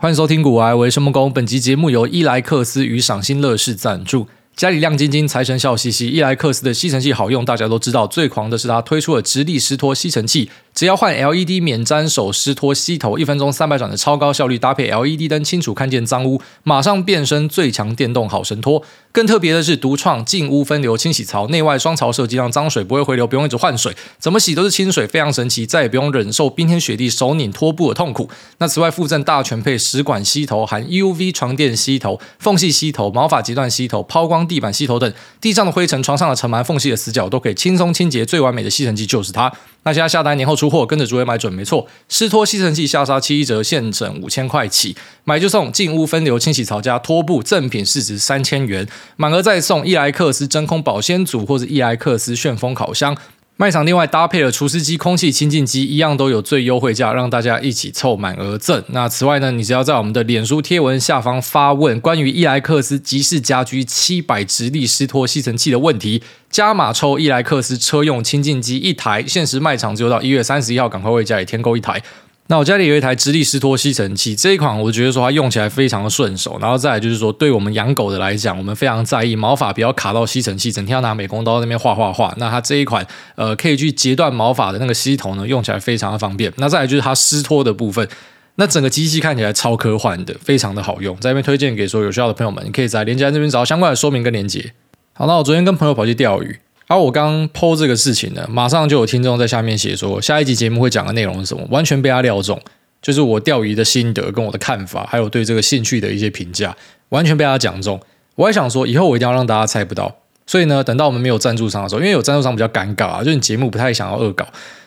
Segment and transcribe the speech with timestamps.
[0.00, 4.26] 欢迎收听《古癌为生木工》，本集节目由伊莱克斯与赏心乐事赞助。
[4.56, 6.08] 家里亮晶晶，财神笑嘻嘻。
[6.08, 8.06] 伊莱克斯的吸尘器好用，大家都知道。
[8.06, 18.82] 最狂的是它推出了直立湿拖吸尘器，只要换 LED 免沾手湿拖吸头，一分钟三百转的超高效率，搭配 LED 灯，清楚看见脏污，马上变身最强电动好神拖。
[19.12, 28.30] 更特别的是，独创净污分流清洗槽，内外双槽设计，让脏水不会回流，不用一直换水，怎么洗都是清水，非常神奇，再也不用忍受冰天雪地手拧拖布的痛苦。
[28.58, 39.52] 那此外附赠大全配食管吸头，含 UV 床垫吸头、缝隙吸头、毛发截断吸头、抛光地板吸头等，地上的灰尘、床上的尘螨、缝隙的死角都可以轻松清洁，最完美的吸尘器就是它。
[39.82, 41.86] 那现在下单年后出货，跟着主委买准没错。
[42.08, 44.94] 湿拖吸尘器下杀七折，现整五千块起，
[45.24, 53.16] 买就送进屋分流清洗槽加拖布，赠品市值三千元，满额再送伊莱克斯真空保鲜组或者伊莱克斯旋风烤箱。
[53.60, 58.82] 卖场另外搭配了除湿机、空气清净机，一样都有最优惠价，让大家一起凑满额赠。
[58.88, 72.02] 那此外呢，你只要在我们的脸书贴文下方发问关于伊莱克斯吉士家居七百直立湿拖吸尘器的问题，加码抽伊莱克斯车用清净机一台，限时卖场只有到一月三十一号，赶快为家里添购一台。
[72.50, 82.34] 那我家里有一台直立湿拖吸尘器，这一款我觉得说它用起来非常的顺手，然后再来就是说，对我们养狗的来讲，我们非常在意毛发不要卡到吸尘器，整天要拿美工刀那边画画画。
[82.38, 86.52] 那它这一款呃可以去截断毛发的那个吸头呢，用起来非常的方便。
[86.56, 88.08] 那再来就是它湿拖的部分，
[88.56, 94.72] 那整个机器看起来超科幻的，非常的好用，在这边推荐给所有有需要的朋友们，你可以在链接这边找到相关的说明跟链接。
[95.12, 96.58] 好，那我昨天跟朋友跑去钓鱼。
[96.90, 101.64] 而、我刚 po 这个事情呢，马上就有听众在下面写说，下一集节目会讲的内容是什么？
[101.70, 102.60] 完全被他料中，
[103.00, 106.76] 就是我钓鱼的心得跟我的看法，还有对这个兴趣的一些评价，
[107.10, 108.00] 完全被他讲中。
[108.34, 110.12] 我还想说，以后我一定要让大家猜不到。
[110.48, 114.44] 所以呢，等到我们没有赞助商的时候，因为有赞助商比较尴尬啊，就你节目不太想要恶搞。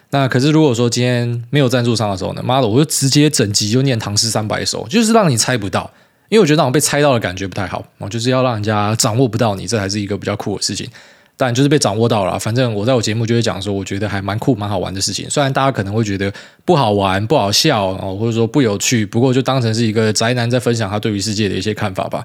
[0.09, 5.89] 那可是如果说今天没有赞助商的时候呢，妈的，我就直接整集就念唐诗三百首，就是让你猜不到。
[6.27, 10.89] 因为我觉得那种被猜到的感觉不太好，我就是要让人家掌握不到你，这才是一个比较酷的事情。
[11.36, 15.27] 但就是被掌握到了，反正我在我节目就会讲说，我觉得还蛮酷、蛮好玩的事情。
[15.30, 16.32] 虽然大家可能会觉得
[16.64, 22.23] 不好玩、不好笑，或者说不有趣，不过就当成是一个宅男在分享他对于世界的一些看法吧。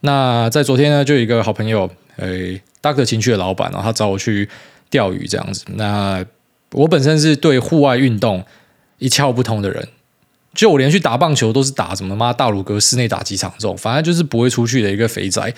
[0.00, 4.48] 那在昨天呢，就有一个好朋友，诶，Doctor 情趣的老板，然后他找我去
[4.90, 5.64] 钓鱼这样子。
[5.74, 6.24] 那
[6.72, 8.44] 我本身是对户外运动
[8.98, 9.88] 一窍不通的人，
[10.54, 15.54] 就我连去打棒球都是打什么妈大鲁阁室内打击场这种，反正就是不会出去的一个肥宅。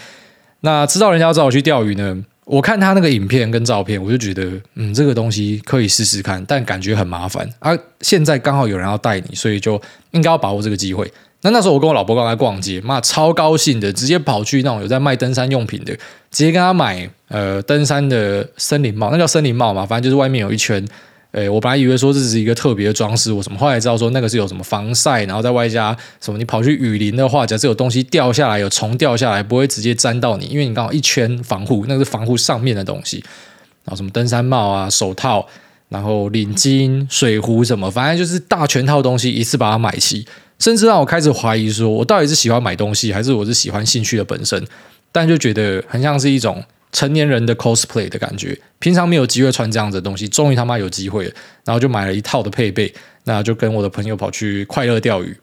[0.60, 2.25] 那知道人家找我去钓鱼呢？
[2.44, 7.49] 我看他那个影片跟照片，我就觉得，嗯，这个东西可以试试看，但感觉很麻烦。
[7.59, 11.10] 啊、现在刚好有人要带你，所以就应该要把握这个机会。
[11.43, 15.94] 那那时候我跟我老婆刚才逛街，妈超高兴的，直接跑去那种有在卖登山用品的，
[16.31, 20.87] 直接跟他买呃登山的森林帽，那叫森林帽嘛，反正就是外面有一圈。
[21.34, 33.17] 诶，我本来以为说这是一个特别的装饰，我什么后来知道说那个是有什么防晒，然后在外加什么，你跑去雨林的话，假设有东西掉下来，有虫掉下来，不会直接粘到你，因为你刚好一圈防护，那个是防护上面的东西。
[33.83, 35.45] 然后什么登山帽啊、手套，
[35.89, 40.25] 然后领巾、水壶什么，反正就是大全套东西一次把它买齐，
[40.61, 44.65] 甚至让我开始怀疑说，我到底是喜欢买东西，还是我是喜欢兴趣的本身？
[45.11, 46.62] 但就觉得很像是一种。
[46.94, 51.32] 成年人的 cosplay 的感觉，平常没有机会穿这样子的东西，终于他妈有机会了，
[51.66, 52.94] 然后就买了一套的配备，
[53.25, 55.37] 那就跟我的朋友跑去快乐钓鱼。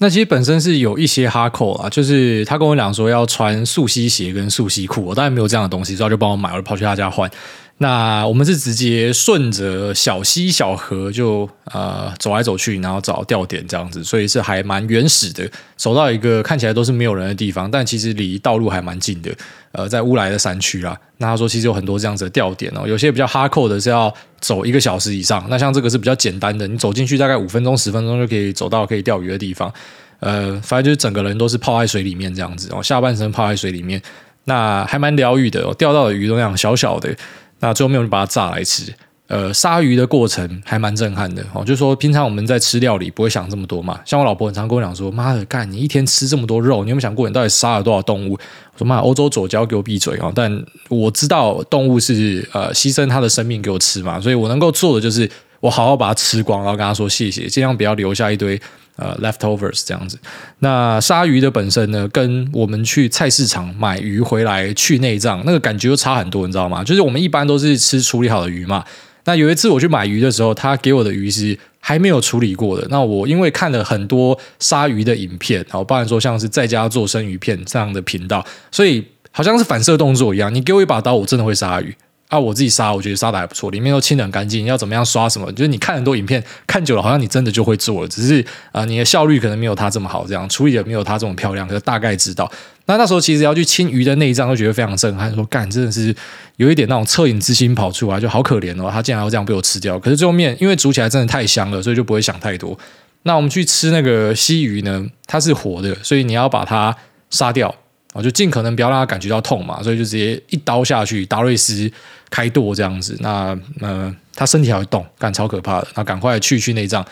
[0.00, 7.30] 那其实本身是有一些哈扣啊，就是他跟我讲说要穿素溪鞋跟素溪裤，我当然没有这样的东西，所以他就帮我买，我就跑去他家换。
[7.80, 19.32] 那我们是直接顺着小溪小河就呃走来走去，然后找钓点这样子，所以是还蛮原始的，走到一个看起来都是没有人的地方，但其实离道路还蛮近的，
[19.70, 20.98] 呃，在乌来的山区啦。
[21.18, 29.72] 那他说其实有很多这样子的钓点哦，有些比较哈扣的是要走一个小时以上，那像这个是比较简单的，你走进去大概五分钟十分钟就可以走到可以钓鱼的地方，
[30.18, 34.02] 呃，反正就是整个人都是泡在水里面这样子哦，下半身泡在水里面，
[34.46, 37.14] 那还蛮疗愈的哦，钓到的鱼都那样小小的。
[37.60, 38.92] 那最后面我就把它炸来吃，
[39.26, 41.64] 呃，杀鱼的过程还蛮震撼的哦。
[41.64, 48.32] 就说平常我们在吃料理不会想这么多嘛，像我老婆很常跟我讲说：“妈的，干你一天吃这么多肉，你有没有想过你到底杀了多少动物？”
[48.72, 55.28] 我说：“妈，欧洲左交给我闭嘴啊！”但我知道动物是呃牺牲它的生命给我吃嘛，所以我能够做的就是
[55.60, 58.60] 我好好把它吃光，然后跟他说谢谢，尽量不要留下一堆。
[58.98, 60.18] 呃，leftovers 这样子。
[60.58, 66.82] 那鲨鱼的本身呢，跟我们去菜市场买鱼回来去内脏，那个感觉就差很多，你知道吗？
[66.82, 68.84] 就是我们一般都是吃处理好的鱼嘛。
[69.24, 72.86] 那有一次我去买鱼的时候，他给我的鱼是还没有处理过的。
[72.90, 80.52] 那我因为看了很多鲨鱼的影片，然后包含说像是在家做生鱼片这样的频道，所以好像是反射动作一样。
[80.52, 81.94] 你给我一把刀，我真的会鲨鱼。
[82.28, 84.66] 啊，我自己杀，我觉得杀的还不错，里面都清得很干净。
[84.66, 92.50] 要怎么样刷什么，就是你看很多影片，看久了好像你真的就会做了，只是啊、你的效率可能没有他这么好，这样处理的没有他这么漂亮，可是大概知道。
[92.84, 96.14] 那那时候其实要去清鱼的内脏，都觉得非常震撼，说干真的是
[96.56, 99.98] 有一点那种恻隐之心跑出来，就好可怜哦，他竟然要这样被我吃掉。
[99.98, 102.78] 可是最后面因为煮起来真的太香了，所以就不会想太多。
[103.22, 106.94] 那我们去吃那个溪鱼呢，它是活的，所以你要把它
[107.30, 107.74] 杀掉。
[108.22, 111.90] 就尽可能不要让他感觉到痛嘛，所以就直接一刀下去，达瑞斯
[112.30, 113.16] 开剁这样子。
[113.20, 115.88] 那呃，他身体还会动，干超可怕的。
[115.94, 117.04] 那赶快去去内脏，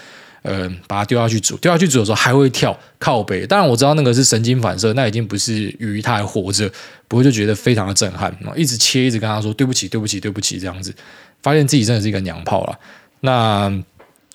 [0.43, 3.47] 呃，把它丢下去煮，丢下去煮的时候还会跳靠北。
[3.47, 6.70] 当然我知道那个是神经反射，那已经不是鱼，它还活着，
[7.08, 8.37] 不过就觉得非常的震撼。
[8.55, 10.94] 一直切，一直跟他说对不起，对不起，对不起，这样子，
[11.43, 12.79] 发现自己真的是一个娘炮了。
[13.20, 13.73] 那。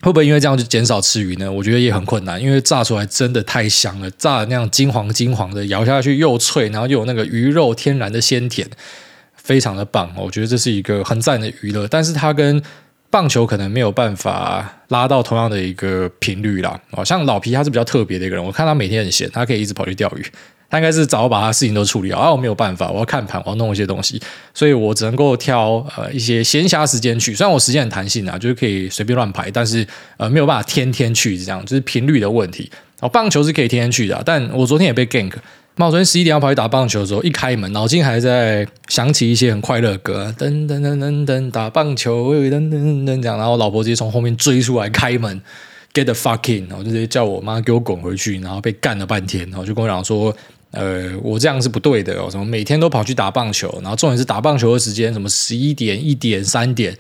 [0.02, 1.52] 会不会因为这样就减少吃鱼呢？
[1.52, 8.68] 我觉得也很困难，因为炸出来真的太香了，炸的那样金黄金黄的，咬下去又脆，然后又有那个鱼肉天然的鲜甜，
[9.36, 10.12] 非常的棒。
[10.18, 12.62] 我觉得这是一个很赞的娱乐，但是它跟
[13.12, 16.80] 棒球可能没有办法拉到同样的一个频率啦。
[16.92, 20.26] 哦，像老皮他是比较特别的一个人，我看他每天很闲，他可以一直跑去钓鱼。
[20.72, 24.20] 他应该是早把他事情都处理好，啊，我没有办法，我要看盘，我要弄一些东西，
[24.54, 27.36] 所以我只能够挑呃一些闲暇时间去。
[27.36, 29.86] 虽然我时间很弹性啊，就是可以随便乱排，但是
[30.16, 32.72] 呃没有办法天天去这样，就是频率的问题。
[33.02, 35.34] 哦，棒球是可以天天去的，但我昨天也被 gank。
[35.76, 45.42] 那我昨天十一点要跑去打棒球的时候，一开门，脑筋还在想起一些很快乐歌，噔噔噔噔噔打棒球，噔噔噔噔这样，然后老婆直接从后面追出来开门
[45.94, 50.34] ，get the fucking，然后就直接叫我妈给我滚回去，然后被干了半天，然后就跟我讲说。
[50.72, 52.30] 呃，我这样是不对的哦。
[52.32, 56.98] 什么每天都跑去打棒球，然后重点是打棒球的时间，什么十一点、一点、三点。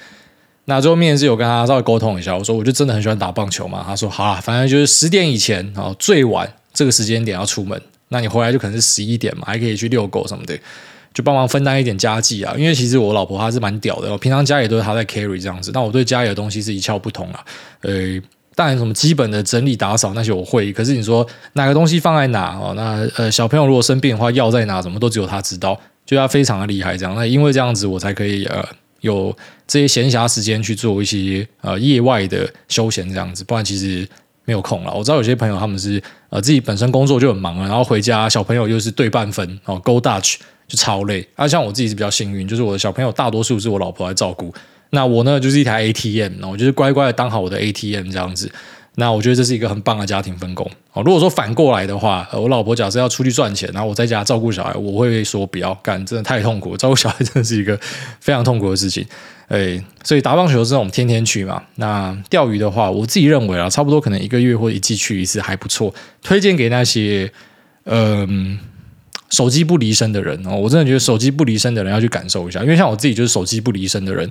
[0.65, 3.83] 那最后面是有跟他稍微沟通一下，我说我就真的很喜欢打棒球嘛。
[3.85, 7.81] 他说好啦，反正就是十点以前哦，最晚这个时间点要出门。
[8.09, 10.57] 那你回来就可能是十一点嘛，还可以去遛狗什么的，
[11.13, 12.53] 就帮忙分担一点家计啊。
[12.57, 17.45] 因为其实我老婆她是蛮屌的，我平常家里都是她在 carry 这样子，但我对家里的东西是一窍不通啊。
[17.81, 18.21] 呃。
[18.53, 22.73] 当然，什么基本的整理打扫那些我会，可是你说哪个东西放在哪哦？
[22.75, 26.97] 那呃，小朋友如果生病的话，药在哪，什么都只有他知道，就他非常的厉害。
[26.97, 28.63] 这样，那因为这样子，我才可以呃
[28.99, 34.07] 有这些闲暇时间去做一些呃业外的休闲这样子，不然其实
[34.43, 34.93] 没有空了。
[34.93, 40.35] 我知道有些朋友他们是呃自己本身工作就很忙了，然后回家小朋友又是对半分哦，Go Dutch
[40.67, 41.25] 就超累。
[41.35, 44.53] 啊，像我自己是比较幸运，就是我的小朋友大多数是我老婆来照顾。
[44.91, 48.51] 那我呢，就是一台 ATM，那我就是乖乖的当好我的 ATM 这样子。
[48.95, 50.69] 那我觉得这是一个很棒的家庭分工。
[50.91, 56.75] 哦，如果说反过来的话，我老婆假设要出去赚钱，然后我在家照顾小孩，我会说不要干，真的太痛苦。
[56.75, 57.79] 照顾小孩真的是一个
[58.19, 59.05] 非常痛苦的事情。
[59.47, 61.63] 哎，所以打棒球是我们天天去嘛。
[61.75, 65.93] 那钓鱼的话，我自己认为啊，差不多可能一个月或一季去一次还不错。
[66.21, 67.31] 推荐给那些
[67.85, 68.59] 嗯
[69.29, 74.29] 手机不离身的人哦，我真的觉得手机不离身的人要去感受一下，因为像我自己就是手机不离身的人。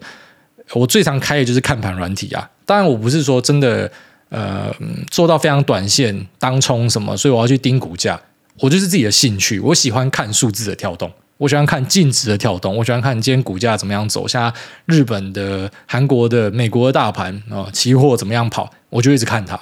[0.75, 3.90] 我最常开的就是看盘软体啊，当然我不是说真的，
[4.28, 4.72] 呃，
[5.11, 8.20] 做到非常短线当冲什么，所以我要去盯股价，
[8.61, 14.52] 我就是自己的兴趣，我喜欢看数字的跳动，我喜欢看净值的跳动，我喜欢看今天股价怎么样走，像
[14.87, 19.58] 日本的、韩国的、美国的大盘啊，期货怎么样跑，我就一直看它。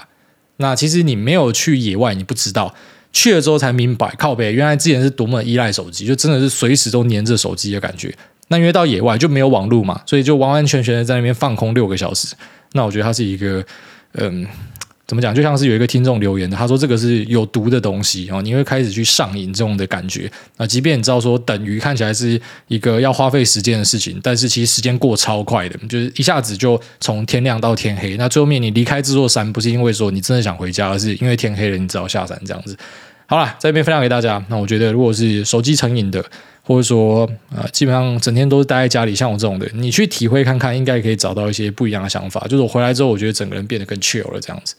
[0.58, 2.74] 那其实你没有去野外，你不知道，
[3.12, 8.12] 去了之后才明白，靠北，原来之前是多么依赖手机，就真的是随时都黏着手机的感觉。
[8.48, 12.34] 那因为到野外就没有网络嘛，所以就完完全全的在那边放空六个小时。
[12.72, 13.64] 那我觉得它是一个，
[14.12, 14.46] 嗯，
[15.06, 15.34] 怎么讲？
[15.34, 20.30] 就像是有一个听众留言的，他说这个是有毒的东西哦，你会开始去上瘾这种的感觉。
[20.58, 28.16] 那即便你知道说等于看起来是一个要花费时间的事情，但是其实时间过超快的，就是一下子就从天亮到天黑。
[28.18, 32.76] 那最后面你离开这座山，不是因为说你真的想回家，而是因为天黑了，你只好下山这样子。
[33.28, 34.44] 好了，在这边分享给大家。
[34.48, 36.24] 那我觉得如果是手机成瘾的。
[36.68, 42.46] 或者说，呃，基本上整天都是待在家里，像我这种的，你去体会看看，应该可以找到一些不一样的想法。
[42.46, 44.74] 就是我回来之后，我觉得整个人变得更 chill 了，这样子。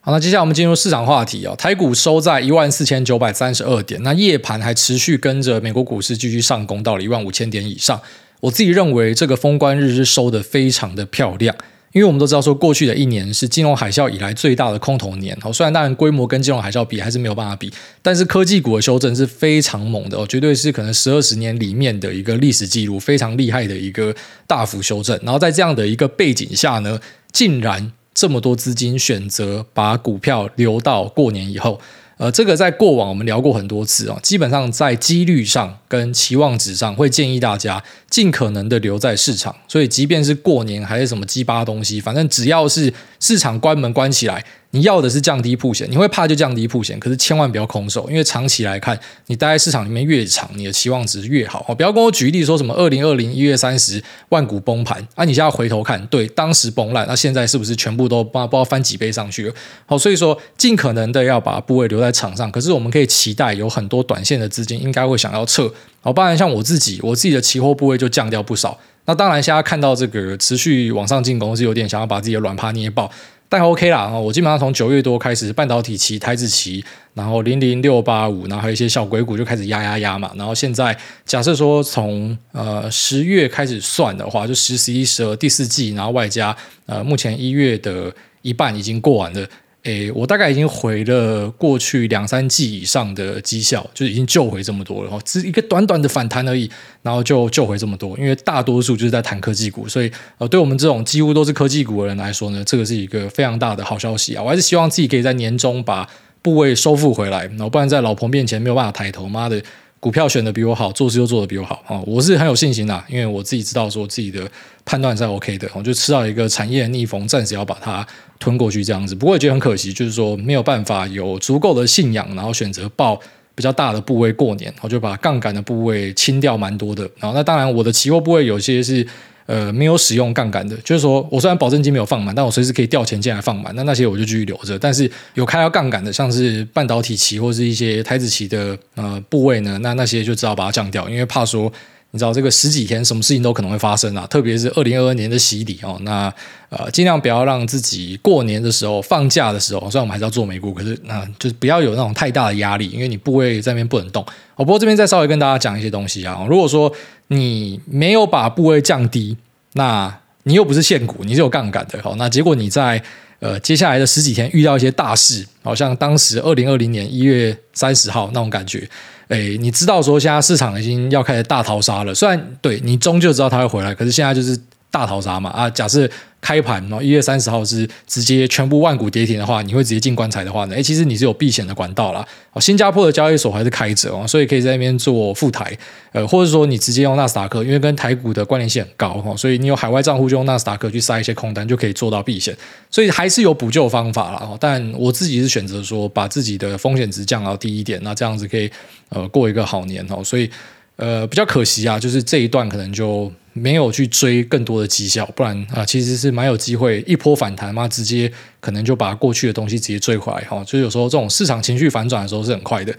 [0.00, 1.54] 好，那接下来我们进入市场话题啊。
[1.56, 8.00] 台股收在一万四千九百三十二点，那夜盘还持续跟着美国股市继续上攻到了一万五千点以上。
[8.40, 11.54] 我自己认为这个封关日是收得非常的漂亮。
[11.94, 15.36] 因为我们都知道说，过去的一年是金融海啸以来最大的空头年。
[15.40, 17.72] 好，虽然当然规模跟金融海啸比还是没有办法比，
[18.02, 24.12] 但是科技股的修正是非常猛的哦，绝对是可能十二十年里面的一个历史记录，非常厉害的一个
[24.48, 25.16] 大幅修正。
[25.22, 26.98] 然后在这样的一个背景下呢，
[27.30, 31.80] 竟然这么多资金选择把股票留到过年以后。
[32.16, 39.54] 呃，这个在过往我们聊过很多次啊，基本上在几率上跟期望值上，会建议大家尽可能的留在市场。
[39.68, 44.44] 所以，即便是过年还是什么鸡巴东西，反正只要是市场关门关起来。
[44.70, 48.98] 你要的是降低铺险，你会怕就降低铺险，可是千万不要空手，因为长期来看，
[49.28, 51.64] 你待在市场里面越长，你的期望值越好。
[51.68, 59.54] 哦，不要跟我举例说什么二零二零一月三十万股崩盘啊，你现在回头看，对，当时崩烂，那现在是不是全部都不知道翻几倍上去了？
[59.86, 65.72] 好，所以说尽可能的要把部位留在场上，可是我们可以期待有很多短线的资金应该会想要撤。
[66.00, 68.78] 好，当然像我自己，我自己的期货部位就降掉不少。
[69.06, 73.10] 那当然，现在看到这个持续往上进攻，是有点想要把自己的软趴捏爆。
[73.48, 80.32] 但 OK 啦，我基本上从九月多开始，半导体期、台指期，然后零零六八五，然后还有一些小鬼股就开始压压压嘛。
[80.36, 88.12] 然后现在假设说从呃十月开始算的话，就十、十一、十二第四季，然后外加呃目前一月的
[88.42, 89.46] 一半已经过完了。
[89.84, 95.10] 诶，我大概已经回了过去两三季以上的绩效，就已经救回这么多了。
[95.10, 96.70] 哈，只一个短短的反弹而已，
[97.02, 98.16] 然后就救回这么多。
[98.18, 104.42] 因为大多数就是在谈科技股，所以呃，对我们这种几乎都是科技股的人来说呢，这个是一个非常大的好消息啊！
[104.42, 106.08] 我还是希望自己可以在年终把
[106.40, 109.62] 部位收复回来，然后不然在老婆面前没有办法抬头，妈的！
[110.04, 111.98] 股票选的比我好，做事又做的比我好啊！
[112.06, 114.46] 我是很有信心的，因为我自己知道说自己的
[114.84, 118.06] 判断是 OK 的，我就吃到一个产业逆风，暂时要把它
[118.38, 119.14] 吞过去这样子。
[119.14, 123.18] 不过也觉得很可惜，就是说没有办法有足够的信仰，然后选择报
[123.54, 127.04] 比较大的部位过年，我就把杠杆的部位清掉蛮多的。
[127.18, 129.06] 然后那当然我的期货部位有些是。
[129.46, 134.78] 呃，没有使用杠杆的，就是说我虽然保证金没有放满，但我随时可以调钱进来放满，那那些我就继续留着。
[134.78, 141.72] 但是有开到杠杆的，像是半导体期或是一些台子期的呃部位呢，那那些就只好把它降掉，因为怕说。
[142.14, 145.98] 你知道这个十几天什么事情都可能会发生啊，特别是二零二二年的洗礼哦。
[146.02, 146.32] 那
[146.68, 154.22] 呃，尽量不要让自己过年的时候放假的时候，虽然我们还是要做美股，可是那、就是不要有那种太大的压力，因为你部位在那边不能动。
[154.54, 156.46] 哦，不过这边再稍微跟大家讲一些东西啊。
[156.48, 156.92] 如果说
[157.26, 159.36] 你没有把部位降低，
[159.72, 162.00] 那你又不是现股，你是有杠杆的。
[162.00, 163.02] 好，那结果你在
[163.40, 168.88] 呃接下来的十几天遇到一些大事，好像当时二零二零年一月三十号那种感觉。
[169.28, 174.58] 哎，你知道说现在市场已经要开始大逃杀了，虽然对你终究知道他会回来，可是现在就是
[174.94, 175.68] 大逃杀嘛啊！
[175.68, 176.08] 假设
[176.40, 180.76] 开盘然后一月三十号是直接全部万股跌停的话，你会直接进棺材的话呢？
[180.76, 182.24] 诶，其实你是有避险的管道啦。
[182.52, 185.76] 哦，新加坡的交易所还是开着哦，所以可以在那边做富台，
[186.12, 192.56] 呃，或者说你直接用纳斯达克，因为跟台股的关联性很高哈，所以你有海外账户就用纳斯达克去塞一些空单，就可以做到避险，
[192.88, 194.48] 所以还是有补救方法啦。
[194.60, 198.70] 但我自己是选择说把自己的风险值降到低一点，那这样子可以
[199.08, 200.48] 呃过一个好年哦，所以
[200.94, 203.32] 呃比较可惜啊，就是这一段可能就。
[203.54, 208.30] 没有去追更多的绩效，不然啊，其实是蛮有机会一波反弹嘛，直接
[208.60, 210.62] 可能就把过去的东西直接追回来哈。
[210.64, 212.92] 就有时候这种市场情绪反转的时候是很快的。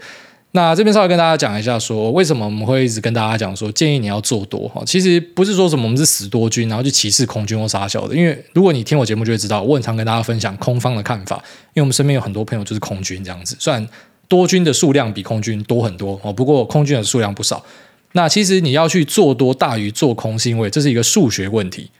[0.52, 4.82] 那这边稍微跟大家讲一下说，为什么我们会一直跟大家讲说建议你要做多哈。
[4.86, 8.16] 其实不是说什么我们是死多军，然后去歧视空军或杀小的。
[8.16, 11.36] 因为如果你听我节目就会知道，我很常跟大家分享空方的看法。
[11.74, 13.86] 因为我们身边有很多朋友就是空军这样子，虽然
[14.26, 17.62] 多军的数量比空军多很多哦，不过空军的数量不少。
[18.16, 21.90] 那其实你要去做多大于做空，是因为这是一个数学问题。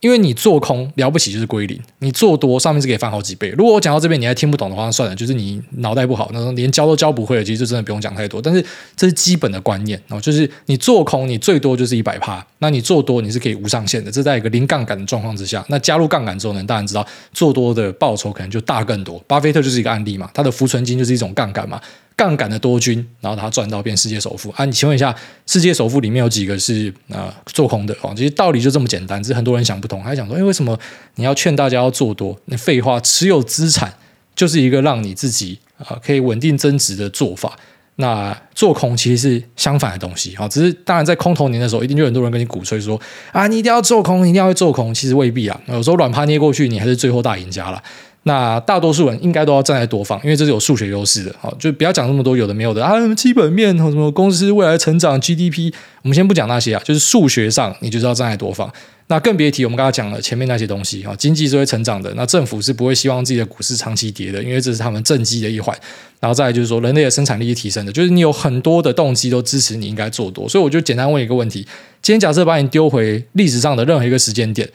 [0.00, 3.50] 因为你做空了不起就是归零，你做多上面是可以翻好几倍。
[3.56, 8.42] 如果我讲到这边你还听不懂的话，那算了，就是你脑袋不好，那连教都教不会，其实就真的不用讲太多。
[8.42, 8.60] 但是
[8.96, 14.10] 这是基本的观念哦，就是你做空你最多就是一百趴，那你做多你是可以无上限的。
[14.10, 19.22] 这在一个零杠杆的状况之下，那加入杠杆之后呢，大家知道做多的报酬可能就大更多。
[19.28, 21.80] 巴菲特就是一个案例嘛，他的浮存金就是一种杠杆嘛。
[22.16, 24.64] 杠杆的多军，然后他赚到变世界首富啊！
[24.64, 25.14] 你请问一下，
[25.46, 27.96] 世界首富里面有几个是啊、做空的？
[28.02, 30.78] 哦，其实道理就这么简单，只是很多人想不通，还想说，哎，为什么
[31.16, 32.38] 你要劝大家要做多？
[32.46, 33.92] 那废话，持有资产
[34.34, 37.58] 就是一个让你自己啊、可以稳定增值的做法。
[37.96, 42.98] 那做空其实是相反的东西啊，只是当然在空头年的时候，一定就很多人跟你鼓吹说
[43.32, 44.94] 啊，你一定要做空，你一定要会做空。
[44.94, 47.82] 其实未必啊，有时候软趴捏过去，你还是最后大赢家了。
[48.24, 51.34] 那大多数人应该都要站在多方，因为这是有数学优势的。
[51.40, 58.72] 好，就不要讲那么多有的没有的啊，基本面和什么公司未来成长 GDP，我们先不讲那些啊，就是数学上你就是要站在多方。
[59.08, 65.76] 那更别提我们刚才讲了前面那些东西啊，经济是会成长的，那政府是不会希望自己的股市长期跌的，因为这是他们政绩的一环。
[66.20, 70.48] 然后再来就是说，人类的生产力是提升的，就是你有很多的动机都支持你应该做多。
[70.48, 71.66] 所以我就简单问一个问题：
[72.00, 74.68] 今天假设把你丢回历史上的任何一个时间点。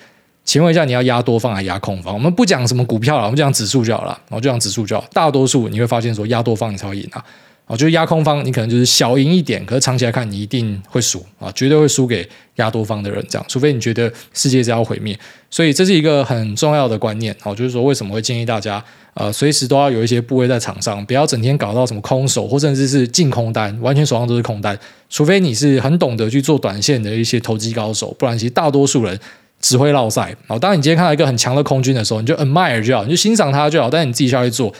[0.47, 2.13] 请问一下，你要压多方还是压空方？
[2.13, 4.17] 我们不讲什么股票了，我们讲指数就好了。
[4.29, 5.05] 然后就讲指数就好。
[5.11, 7.21] 大多数你会发现说压多方你才会赢啊。
[7.65, 12.25] 哦，就是压空方，你可能就是小赢一点，可是长期来看，你一定会输啊，绝对会输给
[12.55, 15.19] 压多方的人，这样，除非你觉得世界是要毁灭。
[15.51, 18.81] 所以这是一个很重要的观念，哦，就是说为什么会建议大家，
[19.15, 29.19] 呃，随时都要有一些部位在场上，不要整天搞到什么空手，或甚至是净空单，完全手上都是空单，除非你是很懂得去做短线的一些投机高手，不然其实大多数人
[29.59, 30.35] 只会落赛。
[30.47, 34.73] 哦，当你今天看到一个很强的空军的时候，你就 admire 就好，你就欣赏他就好，但你自己下去做。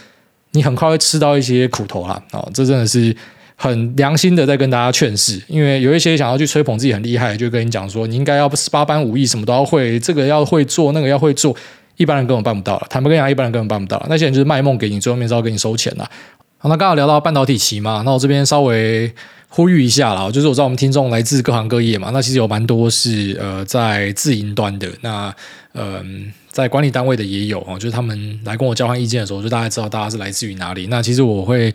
[0.52, 3.16] 你很快会吃到一些苦头啦，哦，这真的是
[3.56, 11.56] 很良心的在跟大家劝世，因为有一些想要去吹捧自己很厉害，就跟你讲说，你应该要十八般武艺什么都要会，这个要会做，那个要会做，
[11.98, 12.88] 一般人根本办不到了。
[12.90, 14.04] 坦白跟你讲，一般人根本办不到。
[14.10, 16.10] 那些人就是卖梦给你，最后面是要给你收钱的。
[16.58, 19.14] 好，那刚好聊到半导体期嘛，那我这边稍微
[19.50, 25.34] 呼吁一下啦，就是我知道我们听众来自各行各业嘛，那其实有蛮多是呃在自营端的，那
[25.74, 25.94] 嗯。
[25.94, 26.04] 呃
[26.58, 30.88] 在管理单位的也有哦，就是他们来跟我交换意见的时候，就大概知道大家是来自于哪里。
[30.88, 31.72] 那其实我会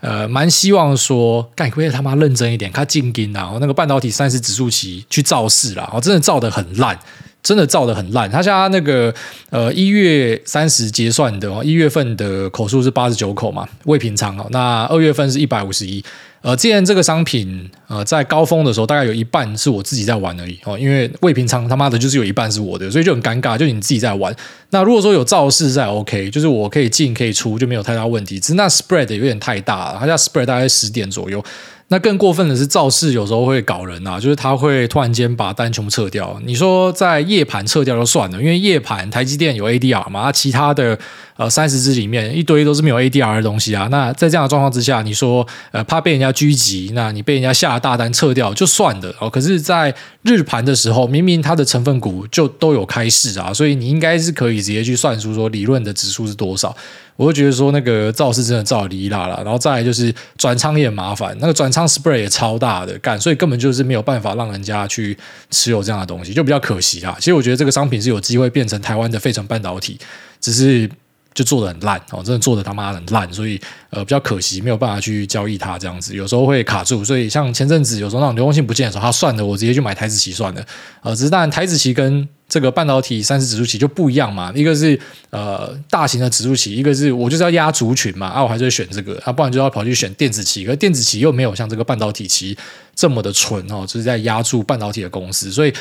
[0.00, 6.98] 呃蛮希望说，干可不可以他妈认真一点，他进京啊，那个半导体三十指数期去造势啦，哦，真的造得很烂，
[7.44, 8.28] 真的造得很烂。
[8.28, 9.14] 他家那个
[9.50, 16.04] 呃一月三十结算的哦，一月份的口数是八十九口嘛，未平仓哦，那二月份是一百五十一。
[16.40, 24.34] 呃，既然这个商品，呃，在高峰的时候，大概有一半是我自己在玩而已哦，因为未平仓他妈的就是有一半是我的，所以就很尴尬，就你自己在玩。
[24.68, 28.38] 那如果说有造势在 OK，就是我可以进可以出，就没有太大问题。
[28.38, 31.42] 只是那 spread 有点太大了，它家 spread 大概十点左右。
[31.88, 36.40] 那更过分的是，造势有时候会搞人啊，就是他会突然间把单全部撤掉。
[36.44, 40.98] 你说在夜盘撤掉就算了，因为夜盘台积电有 ADR 嘛，其他的
[41.36, 43.88] 呃三十只里面一堆都是没有 ADR 的东西啊。
[43.90, 49.28] 那在这样的状况之下，你说呃怕被人家狙击，那你被人家下了大单撤掉就算了哦。
[49.28, 56.74] 可是，在日盘的时候，明明它的成分股就都有开市啊，所以你应该是可以直接去算出说理论的指数是多少。
[57.16, 65.16] 我会觉得说那个造势真的造离啦啦，然后再来就是转仓也麻烦，那个转仓 spread 也超大的干，所以根本就是没有办法让人家去
[65.50, 67.14] 持有这样的东西，就比较可惜啊。
[67.20, 69.98] 其实我觉得这个商品是有机会变成台湾的费城半导体，
[70.40, 70.90] 只是。
[71.34, 73.60] 就做的很烂哦，真的做的他妈很烂，所以
[73.90, 77.04] 呃比较可惜，没有办法去交易它这样子，有时候会卡住。
[77.04, 80.64] 所以像前阵子有时候那种流动性不见的时候，他算了，我直接去买台指期算了。
[81.02, 84.96] 呃，只是当然台指期跟这个半导体三十指数期就不一样嘛，一个是
[85.30, 92.56] 呃大型的指数期，一个是我就是要压族群嘛，啊我还是选这个，啊不然就要跑去选电子期，可电子期又没有像这个半导体期
[92.94, 95.74] 这么的纯哦，就是在压住半导体的公司，所以。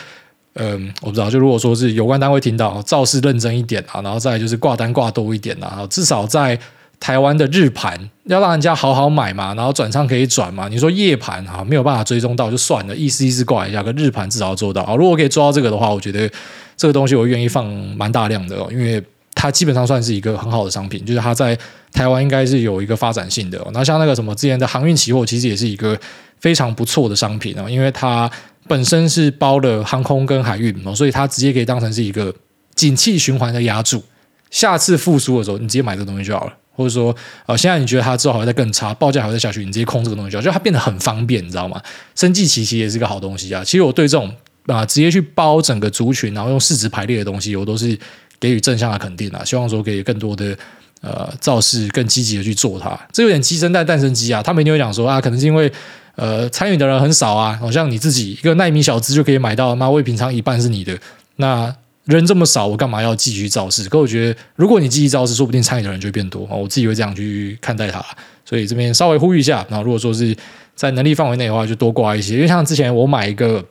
[0.55, 1.29] 嗯，我不知道。
[1.29, 6.57] 就如果说是有关单位听到，造势认真一点啊，然后再就是挂单挂多一点啊，至少在
[7.00, 10.67] 台湾的日盘要让人家好好买嘛，然后转仓可以转嘛。
[10.67, 14.96] 你说夜盘啊，没有办法追踪到就算了，意思意思挂一下，可日盘至少要做到啊。
[14.96, 16.29] 如果可以做到这个的话，我觉得
[16.77, 17.66] 这个东西我愿意放
[17.98, 21.57] 蛮大量的哦，因为它基本上算是一个很好的商品，就是它在
[21.92, 23.59] 台湾应该是有一个发展性的。
[23.74, 26.00] 那像那个什么之前的航运期货，其实也是一个
[26.39, 28.29] 非常不错的商品哦，因为它。
[28.67, 32.33] 本身是包了航空跟海运，所以它直接可以当成是一个
[32.75, 34.03] 景气循环的压注。
[34.49, 36.53] 下次复苏的时候，你直接买这个东西就好了。
[36.75, 41.79] 或者说，呃，现在你觉得它之后还会再更差，报价还会再下去，你直接空这个东西就好，就它变得很方便，你知道吗？
[42.15, 43.63] 生计其实也是个好东西啊。
[43.63, 44.33] 其实我对这种
[44.65, 47.95] 啊、直接去包整个族群，然后用市值排列的东西，我都是
[48.39, 49.43] 给予正向的肯定啊。
[49.45, 50.57] 希望说给更多的
[51.01, 52.99] 呃造势更积极的去做它。
[53.11, 54.41] 这有点鸡生蛋，蛋生鸡啊。
[54.41, 55.71] 他们一定会讲说啊，可能是因为。
[56.15, 60.95] 呃，参与的人很少啊，好像你自己一个奈米小子就可以买到，那未平仓一半是你的，
[61.37, 63.87] 那人这么少，我干嘛要继续造势？
[63.89, 66.53] 可我觉得，如果你继续造势，说不定参与的人就会变多啊。
[66.53, 68.03] 我自己会这样去看待它，
[68.45, 69.65] 所以这边稍微呼吁一下。
[69.69, 70.35] 那如果说是
[70.75, 72.35] 在能力范围内的话，就多挂一些。
[72.35, 73.63] 因为像之前我买一个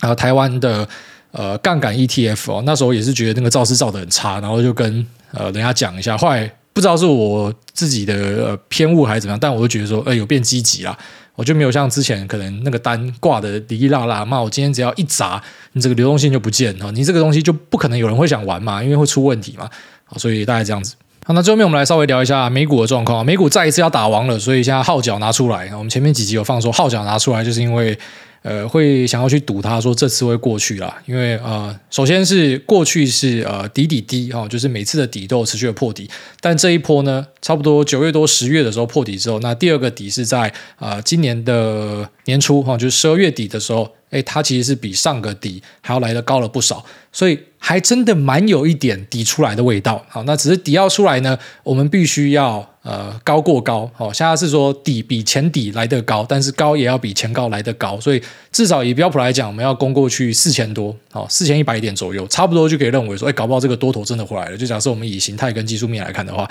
[0.00, 0.86] 呃台湾的
[1.30, 10.98] 呃杠杆 ETF 哦，那时候也是觉得那个造势造得很差，然后就跟呃人家讲一下，后来不知道是我自己的呃偏误还是怎么样，但我就觉得说，哎，有变积极啦。
[11.38, 15.40] 我就没有像之前可能那个单挂的滴滴啦啦嘛，我今天只要一砸，
[15.74, 19.70] 你这个流动性就不见了，你这个东西就不可能有人会想玩嘛，因为会出问题嘛，
[20.04, 20.96] 好，所以大概这样子。
[21.24, 25.70] 好，那最后面我们来稍微聊一下美股的状况，美股再一次要打王了，所以现在号角拿出来。
[25.74, 27.96] 我们前面几集有放说号角拿出来，就是因为。
[28.42, 36.08] 呃，会想要去赌，它说这次会过去啦，因为呃，首先是过去是呃底底低哈，就是每次的底都有持续的破底，
[36.40, 50.04] 但这一波呢，差不多九月多十月的时候破底之后，那第二个底是在呃今年的年初哈，就是十二月底的时候，诶，它其实是比上个底还要来得高了不少，所以还真的蛮有一点底出来的味道。
[50.08, 52.68] 好，那只是底要出来呢，我们必须要。
[52.88, 64.56] 呃，高过高，哦，现在是说底比前底来得高，但是高也要比前高来得高，所以至少以标普来讲，我们要攻过去四千多，哦，四千一百点左右，差不多就可以认为说，哎，搞不好这个多头真的回来了。
[64.56, 66.48] 就假设我们以形态跟技术面来看的话，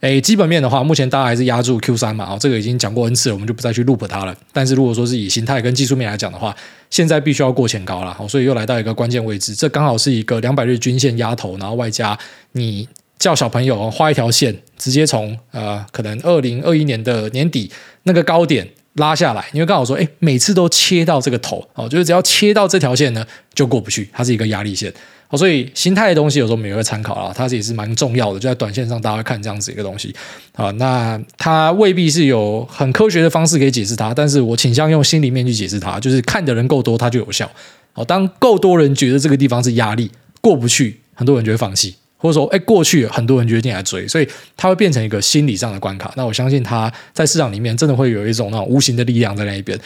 [0.00, 4.36] 诶，基本面的话，目前大家还是压住 Q 三嘛，哦，这个已经讲过 N 次了，我们就不再去 loop 它了。
[4.52, 6.54] 但是如果说是以形态跟技术面来讲的话，
[6.88, 12.16] 现在必须要过前高了，所以又来到一个关键位置，这刚好是一个两百日均线压头，然后外加
[12.52, 17.68] 你叫小朋友画一条线，直接从呃可能二零二一年的年底
[18.04, 24.92] 那个高点拉下来，因为刚好说，诶，每次都切到这个头，哦，就是只要切到这条线呢，就过不去，它是一个压力线。
[25.36, 30.14] 所以心态的东西有时候我们也会参考啊，它也是蛮重要的，就在短线上大家会看这样子一个东西
[30.54, 30.70] 啊。
[30.72, 37.50] 那它未必是有很科学的方式可以解释它，但是我倾向用心里面去解释它，就是看的人够多，它就有效。
[37.92, 40.10] 好，当够多人觉得这个地方是压力
[40.40, 46.10] 过不去，很多人就会放弃，或者说哎过去很多人决定来追，所以它会变成一个心理上的关卡。
[46.16, 49.78] 那我相信它在市场里面真的会有一种那种无形的力量在那一边。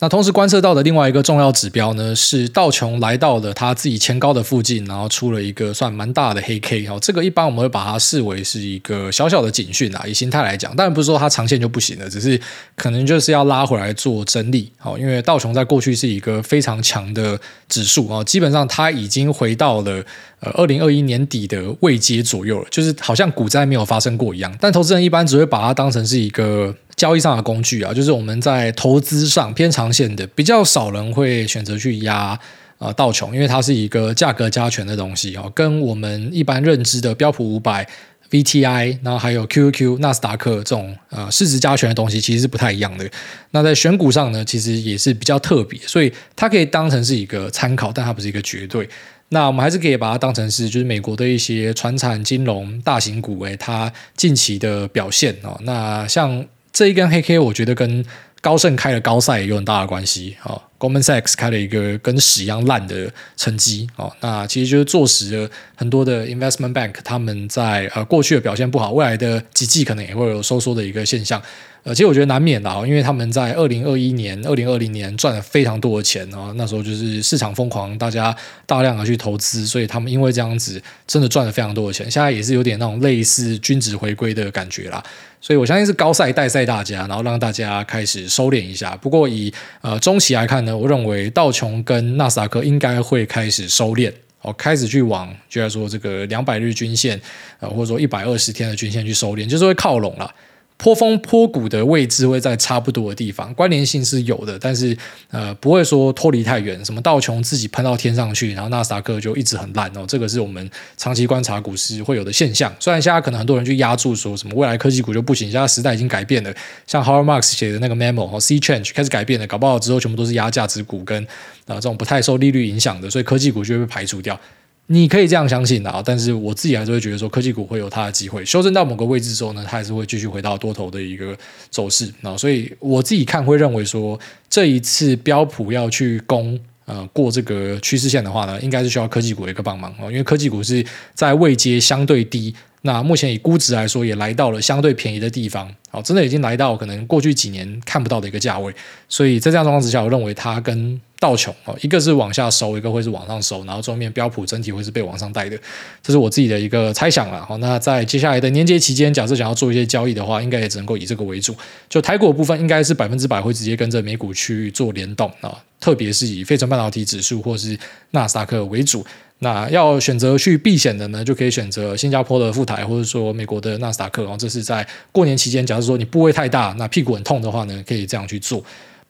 [0.00, 6.98] 那同时观测到的另外一个重要指标呢，是道琼来到了他自己前高的附近，然后出了一个算蛮大的黑 K 哦。
[7.00, 12.38] 这个一般我们会把它视为是一个小小的警讯啊，以形态来讲，当然不是说它长线就不行了，只是
[12.74, 14.98] 可能就是要拉回来做整理哦。
[14.98, 20.04] 因为道琼在过去是一个非常强的指数啊，基本上它已经回到了
[20.44, 24.56] 呃二零二一年底的位阶左右了，就是好像股灾没有发生过一样。
[24.60, 26.74] 但投资人一般只会把它当成是一个。
[26.96, 32.38] 交易上的工具啊，就是我们在投资上偏长线的，比较少人会选择去压
[32.78, 37.84] 呃道琼，因为它是一个价格加权的东西哦，跟我们一般认知的标普五百、
[38.30, 43.04] VTI，然后还有 QQQ、纳斯达克这种呃市值加权的东西，其实是不太一样的。
[43.50, 48.88] 那在选股上呢，其实也是比较特别，所以它可以当成是一个参考，但它不是一个绝对。
[49.34, 55.60] 那我们还是可以把它当成是，就是美国的一些传产金融大型股，诶，它近期的表现哦。
[55.64, 58.04] 那像这一根黑 K，我觉得跟
[58.40, 60.56] 高盛开的高赛也有很大的关系啊。
[60.78, 71.42] Goldman Sachs 开了一个跟屎一样烂的成绩啊，那其实就是坐实了很多的 investment bank 他们在呃过去的表现不好，未来的几季可能也会有收缩的一个现象。
[71.84, 82.10] 呃，其实我觉得难免的啊，因为他们在二零二一年、二零二零年赚了非常多的钱啊，那时候就是市场疯狂，大家大量的去投资，所以他们因为这样子真的赚了非常多的钱。
[82.10, 85.04] 现在也是有点那种类似均值回归的感觉啦，
[85.42, 88.96] 所以我相信是高赛带赛大家，然后让大家开始收敛一下。
[88.96, 97.20] 不过以呃中期来看呢，我认为道琼跟纳斯达克应该会开始收敛，哦，开始去往，就来说这个两百日均线，
[97.60, 100.34] 呃，或者说一百二十天的均线去收敛，就是会靠拢了。
[100.76, 104.94] 坡峰坡谷的位置会在差不多的地方，关联性是有的，但是
[105.30, 106.84] 呃不会说脱离太远。
[106.84, 112.74] 什么道琼自己喷到天上去，然后纳斯达克就一直很烂哦，这个是我们长期观察股市会有的现象。
[112.80, 116.52] 虽然现在可能很多人去压住说什么未来科技股就不行，现在时代已经改变了。
[116.86, 121.22] 像 Howard Marks 写的那个 memo 和 C Change 开始改变了，搞不好之后全部都是压价值股跟
[121.66, 124.38] 啊这种不太受利率影响的，所以科技股就会被排除掉。
[124.86, 131.36] 你可以这样相信的啊，但是我自己还是会觉得说，科技股会有它的机会修正到某个位置之后呢，它还是会继续回到多头的一个
[131.70, 134.18] 走势啊，所以我自己看会认为说，
[134.50, 142.54] 这一次标普要去攻呃过这个趋势线的话呢，应该是需要科技股的一个帮忙啊，因为科技股是在位阶相对低。
[142.86, 148.70] 那目前以估值来说，也来到了相对便宜的地方，好，真的已经来到可能过去几年看不到的一个价位，
[149.08, 155.58] 所以在这样状况之下，我认为它跟道琼哦，一个是往下收，一个会是往上收，然后后面标普整体会是被往上带的，
[156.02, 157.42] 这是我自己的一个猜想了。
[157.46, 161.56] 好，那在接下来的年节期间，假设想要做一些交易的话，应该也只能够以这个为主。
[161.88, 167.78] 就台股部分，应该是百分之百会直接跟着美股去做联动啊，特别是以费城半导体指数或是
[168.10, 169.02] 纳斯达克为主。
[169.44, 174.22] 那要选择去避险的呢，就可以选择新加坡的富台，或者说美国的纳斯达克。
[174.22, 178.60] 然后这是在过年期间，假如说你部位太大，那屁股很痛的话呢，可以这样去做。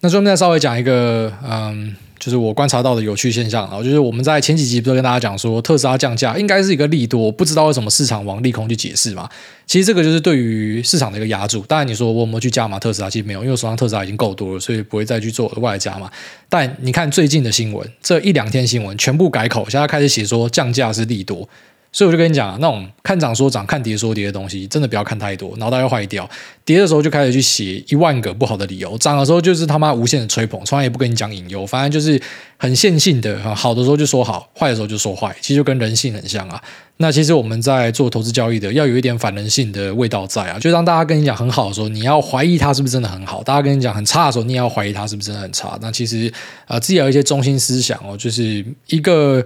[0.00, 1.96] 那顺便再稍微讲一个，嗯。
[2.24, 9.28] 就是我观察到的有趣现象然后，就是我们在前几集不是跟大家讲说特斯拉降价应该是一个利多，不知道为什么市场往利空去解释嘛？
[9.66, 11.60] 其实这个就是对于市场的一个压住。
[11.68, 13.10] 当然你说我有没有去加码特斯拉？
[13.10, 16.10] 其实没有，因为我手上特斯拉已经够多了，所以不会再去做额外加码。
[16.48, 21.46] 但你看最近的新闻，这一两天新闻全部改口，现在开始写说降价是利多。
[21.94, 26.28] 所以我就跟你讲，那种看涨说涨、看跌说跌的东西，真的不要看太多，脑袋要坏掉。
[26.64, 32.20] 跌的时候就开始去写一万个不好的理由，涨的时候就是他妈无限的吹捧，从来也不跟你讲隐忧，反正就是
[32.56, 33.38] 很线性的。
[33.54, 36.60] 好的时候就说好，坏的时候就说坏，其实就跟人性很像啊。
[36.96, 40.58] 那其实我们在做投资交易的，要有一点反人性的味道在啊。
[40.58, 45.78] 就当大家跟你讲很好的时候，你要怀疑它是不是真的很好；大家跟你讲很差的时候，你也要怀疑它是不是真的很差。
[45.80, 46.32] 那其实
[46.66, 49.44] 啊、自己有一些中心思想哦，就是一个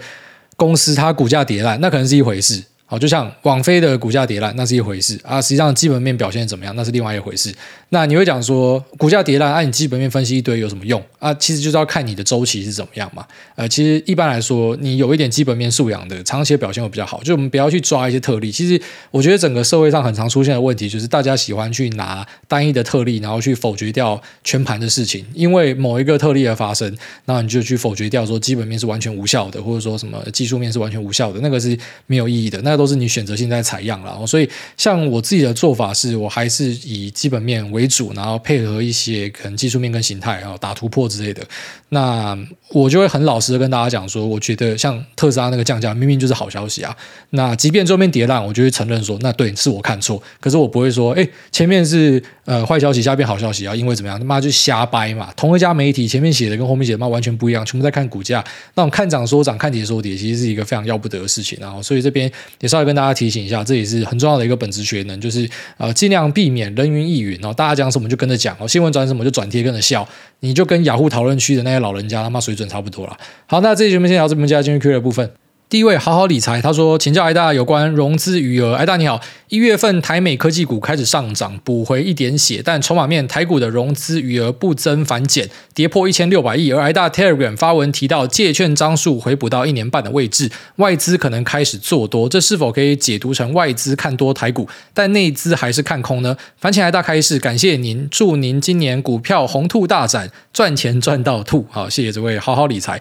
[0.59, 2.65] 公司它股价跌烂，那可能是一回事。
[2.91, 5.43] 好，就像网飞的股价跌烂，那是一回事啊。
[5.43, 7.55] 实际上基本面表现怎么样，那是另外一回事。
[7.91, 11.35] 那你会讲说股价跌烂，按、你基本面分析一堆有什么用啊？
[11.35, 13.27] 其实就是要看你的周期是怎么样嘛。
[13.57, 17.23] 呃，其实一般来说，你有一点基本面素养的，长期的表现会比较好。
[17.23, 18.51] 就我们不要去抓一些特例。
[18.51, 25.27] 其实我觉得整个社会上很常出现的问题，就是大家喜欢去拿单一的特例，然后去否决掉全盘的事情。
[25.35, 26.97] 因为某一个特例的发生，
[27.27, 32.59] 那你就去否决掉说基本面是完全无效的，或者说什么技术面是完全无效的，那个是没有意义的。
[32.63, 41.43] 那都是你选择性在采样了，所以像我自己的做法是，我还是以基本面为主，然后配合一些可能技术面跟形态，然后打突破之类的。
[41.91, 42.39] 那
[42.71, 46.95] 我就会很老实的跟大家讲说，我觉得像特斯拉那个降价，明明就是好消息啊。
[47.31, 50.23] 那即便最后面跌烂，我就会承认说，那对是我看错。
[50.39, 54.19] 可是我不会说，哎，前面是呃坏消息，下边好消息啊，因为怎么样？
[54.19, 55.33] 他妈就瞎掰嘛。
[55.35, 61.59] 同一家媒体前面写的跟后面写的妈完全不一样，全部在看股价，那种看涨说涨，看跌说跌，其实是一个非常要不得的事情。
[61.59, 62.31] 然后，所以这边
[62.69, 67.39] 稍微跟大家提醒一下，这也是很重要的一个本职学能，就是呃尽量避免人云亦云。
[67.45, 70.07] 哦大家讲什么就跟着讲，哦，新闻转什么就转贴跟着笑，
[70.41, 73.17] 你就跟雅虎讨论区的那些老人家他妈水准差不多了。
[73.47, 75.31] 好，那这期节目先聊这边，接下来进入 Q 的部分。
[75.71, 78.73] 第一位好好理财，他说，请教艾大有关融资余额。
[78.73, 86.73] 艾大你好，一月份台美科技股开始上涨，补回一点血，但筹码面台股的融资余额不增反减，跌破一千六百亿。
[86.73, 96.35] 而艾大 Telegram 发文提到借券张数回补到一年半的位置，外资可能开始做多，这是否可以解读成外资看多台股，但内资还是看空呢？
[96.57, 101.67] 烦请艾大开示，感谢您，祝您今年股票红兔大展，赚钱赚到吐。
[101.71, 102.99] 好，谢谢这位好好理财。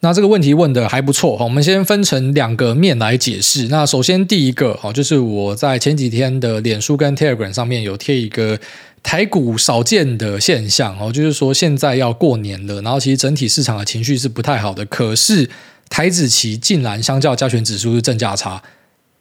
[0.00, 3.66] 那这个问题问的还不错，我们先分成两个面来解释。
[3.66, 8.56] 那首先第一个，就是我在前几天的脸书跟 Telegram 上面有贴一个
[9.02, 15.50] 台股少见的现象，哦，就是说现在要过年了，然后其实整体市场的情绪是不太好的，可是
[15.88, 18.62] 台子期竟然相较加权指数是正价差。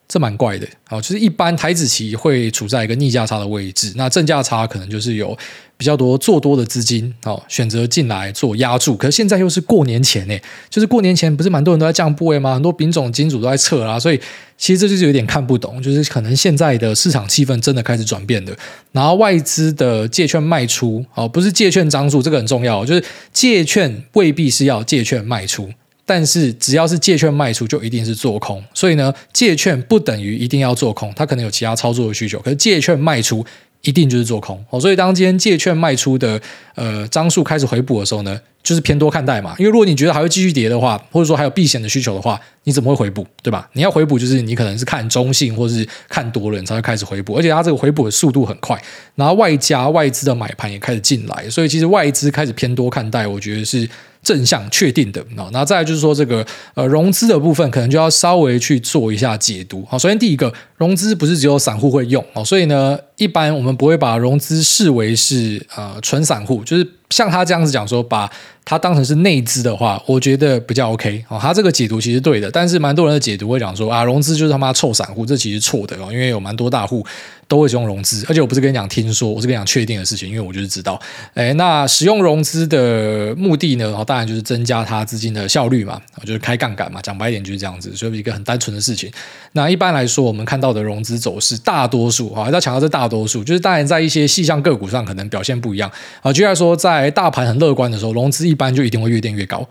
[0.07, 5.37] 这蛮怪的，好，就是一般台子期会处在一个逆价差的位置，那正价差可能就是有
[5.75, 8.95] 比较多做多的资金，好，选择进来做压注。
[8.95, 10.39] 可是现在又是过年前呢，
[10.69, 12.53] 就是过年前不是蛮多人都在降部位吗？
[12.53, 14.17] 很多品种金主都在撤啦，所以
[14.57, 18.55] 其实这就是有点看不懂，就是可能现在的市场气氛真的开始转变了。
[18.93, 25.69] 然后外资的借券卖出，哦，不是借券张数，这个很重要，就是借券未必是要借券卖出。
[26.09, 28.63] 但是只要是借券卖出，就一定是做空。
[28.73, 32.39] 所以呢，借券不等于一定要做空，它可能有其他操作的需求。
[32.39, 33.45] 可是借券卖出
[33.81, 34.63] 一定就是做空。
[34.69, 36.41] 哦，所以当今天借券卖出的
[36.75, 39.53] 呃张数开始回补的时候呢，就是偏多看待嘛。
[39.59, 43.27] 因为如果你觉得还会继续跌的话，或者说还有避险的需求的话，你怎么会回补？
[43.43, 43.69] 对吧？
[43.73, 47.35] 你要回补，就是你可能是看中性或是看多了，你才会开始回补。
[47.35, 48.81] 而且它这个回补的速度很快，
[49.15, 53.89] 然后外加外资的买盘也开始进来，所以其实外资开始偏多看待，我觉得是。
[54.27, 59.85] 正向确定的啊，那再来就是说这个呃融资的部分，可能就要稍微去做一下解读。
[59.89, 68.29] 好，首先第一个，融资不是只有散户会用哦，所以呢，一般我们不会把融资视为是呃纯散户，就是像他这样子讲说，把
[68.65, 71.39] 它当成是内资的话，我觉得比较 OK 哦。
[71.41, 77.05] 他这个解读其实对的，但是蛮多人的解读会讲说啊，融资就是他妈臭散户，这其实错的哦，因为有蛮多大户。
[77.49, 80.99] 都会使用融资，而且我不是跟你讲听说，我是跟你讲确定的事情，因为我就是知道。
[81.33, 83.85] 哎，那使用融资的目的呢？
[83.85, 86.99] 然后当然就是增加它资金的效率嘛，就是开杠杆嘛。
[87.01, 89.09] 讲白一点就是这样子，所以一个很单纯的事情。
[89.53, 95.89] 那一般来说，我们看到的融资走势，大多数啊，要强调这大多数，就是当然在一些细项个股上可能表现不一样
[96.21, 96.33] 啊。
[96.33, 99.67] 举例来说，在在大盘很乐观的时候，融资一般就一定会越垫越高，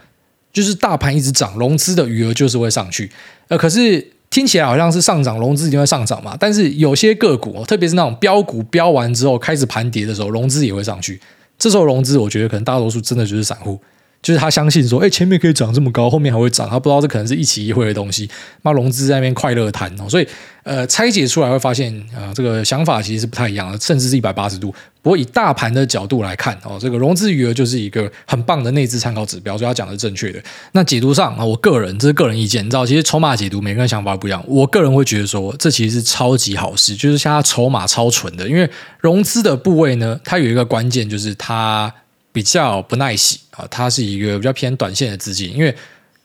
[0.53, 3.11] 就是大盘一直涨，融资的余额就是会上去。
[3.49, 4.13] 呃，可是。
[4.29, 6.37] 听起来好像是上涨，融资一定会上涨嘛？
[6.39, 11.19] 但是有些个股，特别是那种标股标完之后开始盘跌的时候，融资也会上去。
[11.57, 13.81] 这时候融资，我觉得可能大多数真的就是散户。
[14.27, 18.29] 就是他相信说，哎，前面可以涨这么高，后面还会涨，他不知道这可能是一期一会的东西。
[18.63, 20.27] 那融资在那边快乐谈哦，所以
[20.65, 24.75] 呃，拆解出来会发现啊、呃，这个想法其实是不太一样的，甚至是一百八十度。
[25.01, 30.43] 不过以大盘的角度来看哦，这个融资余额就是一个很棒的内资参考指标，所以他讲的是正确的。
[30.73, 34.45] 那解读上啊，我个人这是个人意见，你知道，其实筹码解读每个人想法不一样。
[34.49, 38.69] 我个人会觉得说，这其实是超级好事，就是像它筹码超纯的，因为
[39.01, 41.95] 融资的部位呢，它有一个关键就是它。
[42.37, 45.75] 比较不耐洗啊，它是一个比较偏短线的资金，因为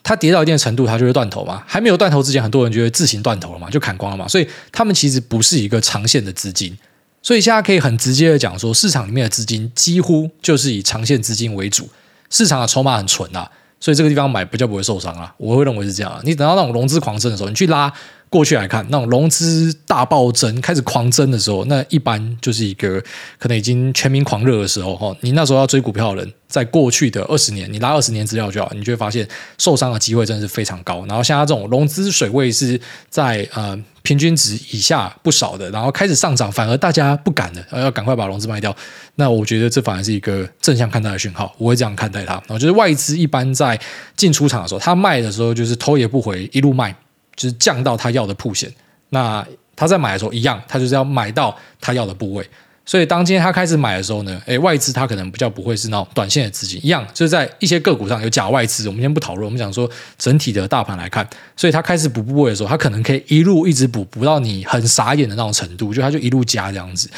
[0.03, 1.63] 它跌到一定程度，它就会断头嘛。
[1.65, 4.27] 还没有断头之前，很多人就会自行断头了嘛，就砍光了嘛。
[4.27, 6.77] 所以他们其实不是一个长线的资金。
[7.21, 11.87] 所以现在可以很直接的讲说，市场里面的资金几乎就是以长线资金为主，
[12.29, 15.33] 市场的筹码很纯啊，所以这个地方买比较不会受伤啊。
[15.37, 16.19] 我会认为是这样啊。
[16.25, 17.89] 你等到那种融资狂升的时候，你去拉
[18.31, 23.03] 过去来看，那种融资大暴增、开始狂增的时候，那一般就是一个
[23.37, 25.13] 可能已经全民狂热的时候哈。
[25.19, 31.05] 你那时候要追股票的人，在过去的二十年，你拉二十年资料就好，你就会发现受伤的机会真的是非常高。
[31.07, 38.73] 然后像他这种融资水位是在呃平均值以下不少的，然后开始上涨，反而大家不敢的，要赶快把融资卖掉。
[39.15, 42.35] 那我觉得这反而是一个正向看待的讯号，我会这样看待它。
[42.35, 43.77] 然后就是外资一般在
[44.15, 46.95] 进出场的时候，他卖的时候就是头也不回一路卖。
[47.35, 48.71] 就是降到他要的曝险，
[49.09, 52.47] 那他在买的时候一样，他就是要买到他要的部位。
[52.85, 58.87] 所以当今天他开始买的时候呢，诶，外资他可能比较不会是那种短线的资金，一样就是在一些个股上有假外资。
[58.87, 67.09] 我们先不讨论，我们讲说整体的大盘来看，所以他开始补部位的时候，他可能可以一路一直补，补到你很傻眼的那种程度，就他就一路加这样子。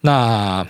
[0.00, 0.66] 那。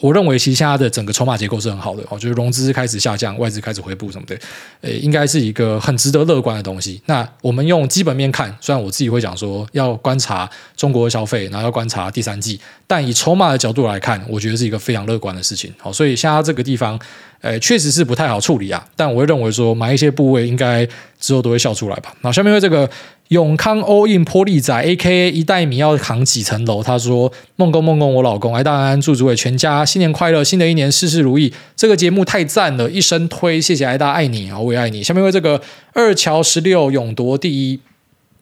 [0.00, 4.38] 我认为其实现在的整个筹码结构是很好的哦，就是融资开始下降，外资开始回补什么的，
[4.82, 7.00] 诶，应该是一个很值得乐观的东西。
[7.06, 15.72] 那我们用基本面看，虽然我自己会讲说要观察中国的消费，然后要观察第三季，但以筹码的角度来看，我觉得是一个非常乐观的事情。
[15.78, 16.98] 好，所以现在这个地方，
[17.40, 18.86] 诶，确实是不太好处理啊。
[18.94, 20.86] 但我会认为说买一些部位，应该
[21.18, 22.14] 之后都会笑出来吧。
[22.20, 22.88] 那下面为这个。
[23.28, 26.82] 永康 all in 波利仔 A.K.A 一袋米要扛几层楼？
[26.82, 31.52] 他说：“梦工梦工，我老公来大安，祝诸位全家新年快乐，新的一年事事如意。
[31.76, 35.02] 这个节目太赞了，一生推，谢谢爱大，爱你啊，我也爱你。
[35.02, 35.60] 下面为这个
[35.92, 37.80] 二桥十六勇夺第一，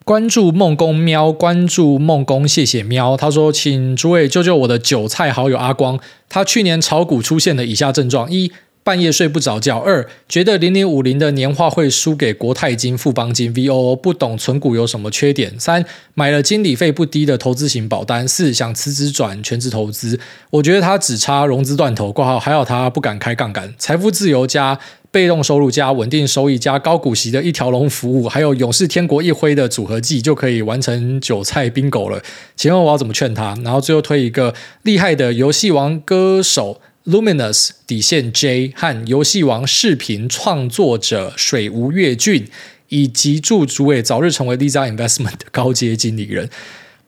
[0.05, 3.17] 关注梦工喵，关注梦工，谢谢喵。
[3.17, 8.53] 他说，请诸位救救我的韭菜好友阿光，他去年炒股出现了以下症状：一。”
[8.87, 9.79] 半夜睡不着觉。
[9.81, 15.59] 二，觉得零零五零的年化会输给国泰金、富邦金、VOO，不懂存股有什么缺点。
[15.59, 18.29] 三，买了经理费不低的投资型保单。
[18.29, 20.21] 四，想辞职转全职投资。
[20.51, 23.75] 我觉得他只差融资断头挂号，还好他不敢开杠杆。
[23.77, 24.79] 财富自由加
[25.11, 32.23] 被动收入加稳定收益加高股息的一条龙服务，还有勇士天国一挥的组合技，就可以完成韭菜 bingo 了。
[32.55, 33.59] 请问我要怎么劝他？
[33.65, 36.81] 然后最后推一个厉害的游戏王歌手。
[37.07, 42.49] Luminous 底线 J 和游戏王视频创作者水无月俊，
[42.89, 46.51] 以及祝诸位早日成为 Lisa Investment 的高阶经理人。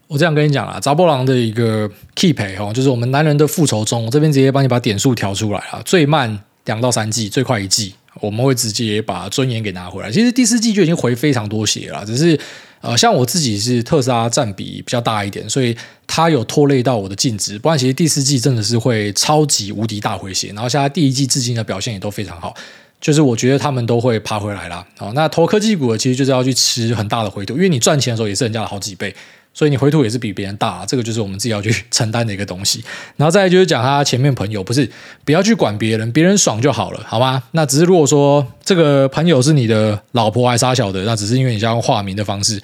[0.07, 10.13] 我这样跟你讲啊，查某人的一个 key 陪哦，就是我们男人的复仇中，我这边直接帮你把点数调出来啊，最慢两到三季，最快一季，我们会直接把尊严给拿回来。
[10.13, 12.39] 其实第四季就已经回非常多血了，只是。
[12.81, 17.59] 呃，像我自己是特斯拉占比比较大一点，所以它有拖累到我的净值。
[17.59, 22.55] 不然其实第四季真的是会超级无敌大回血，然后现在第一季至今的表现也都非常好，
[23.01, 24.87] 就是我觉得他们都会爬回来啦。
[24.99, 29.15] 哦，那投科技股的其实就是要去吃很大的回吐，因为你赚钱的时候也是人家的好几倍。
[29.59, 32.81] 所以你回吐也是比别人大，这个就是我们自己要去承担的一个东西。
[33.17, 34.89] 然后再就是讲他前面朋友，不是
[35.25, 37.43] 不要去管别人，别人爽就好了，好吗？
[37.51, 42.63] 那只是如果说这个朋友是你的老婆还是啥小的，那只是因为你想用化名的方式。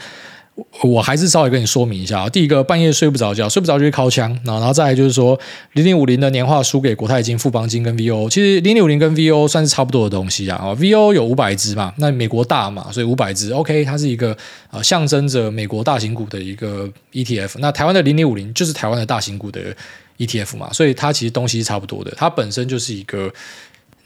[0.85, 5.39] 我还是稍微跟你说明一下啊，第一个半夜睡不着觉，睡不着就去敲枪，然后然后再来就是说
[5.73, 10.61] 零零五零的年化输给国泰金、富邦金跟 VO，其实零零五零跟 VO 算是差不多的东西啊。
[10.79, 14.37] VO 有五百只嘛，那美国大嘛，所以五百只 OK，它是一个
[14.71, 17.59] 呃象征着美国大型股的一个 ETF。
[17.59, 19.61] 那台湾的零零五零就是台湾的大型股的
[20.19, 23.33] ETF 嘛，所以它其实东西是差不多的，它本身就是一个。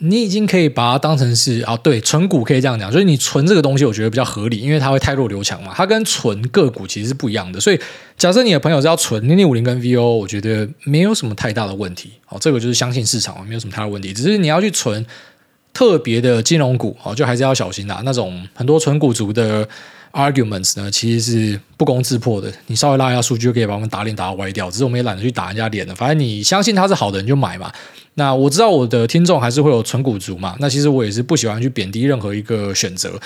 [0.00, 5.72] 你已经可以把它当成是啊，对，存股可以这样讲，所以你存这个东西，我觉得比较合理，因为它会太弱留强嘛。
[5.74, 7.80] 它跟存个股其实是不一样的，所以
[8.16, 12.12] 假设你的朋友是要存零零五零跟 VO，我觉得没有什么太大的问题。
[12.28, 14.12] 哦，这个就是相信市场，没有什么太大问题。
[14.12, 15.04] 只是你要去存
[15.72, 18.00] 特别的金融股，哦，就还是要小心啦。
[18.04, 19.68] 那种很多存股族的
[20.12, 22.52] arguments 呢，其实是不攻自破的。
[22.68, 24.70] 你稍微拉一下数据，就可以把我们打脸打歪掉。
[24.70, 25.94] 只是我们也懒得去打人家脸了。
[25.96, 27.72] 反正你相信它是好的，你就买嘛。
[28.18, 33.18] 那我知道我的听众还是会有存股族嘛，那其实我也是不喜欢去贬低任何一个选择。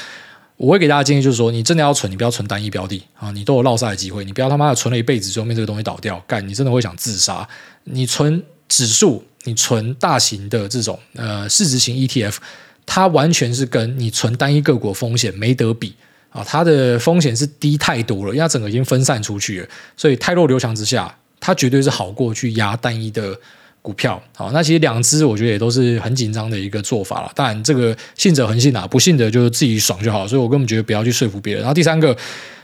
[0.58, 7.48] 我会给大家建议，就是说你真的要存，你不要存单一标的啊，你都有落赛的机会，你不要他妈的存了一辈子，最后面这个东西倒掉，干你真的会想自杀。
[7.84, 12.36] 你存指数，你存大型的这种呃市值型 ETF，
[12.84, 15.94] 它完全是跟你存单一个股风险没得比
[16.28, 23.34] 啊，它的风险是低太多了，因为它整个已经分散出去了，所以汰弱流强之下，它绝对是好过去压单一的。
[23.82, 27.32] 股票好，那其实两只我觉得也都是很紧张的一个做法了。
[27.34, 30.26] 当然，这个信者恒信啊，不信者就自己爽就好。
[30.26, 31.62] 所以我根本觉得不要去说服别人。
[31.62, 32.16] 然后第三个，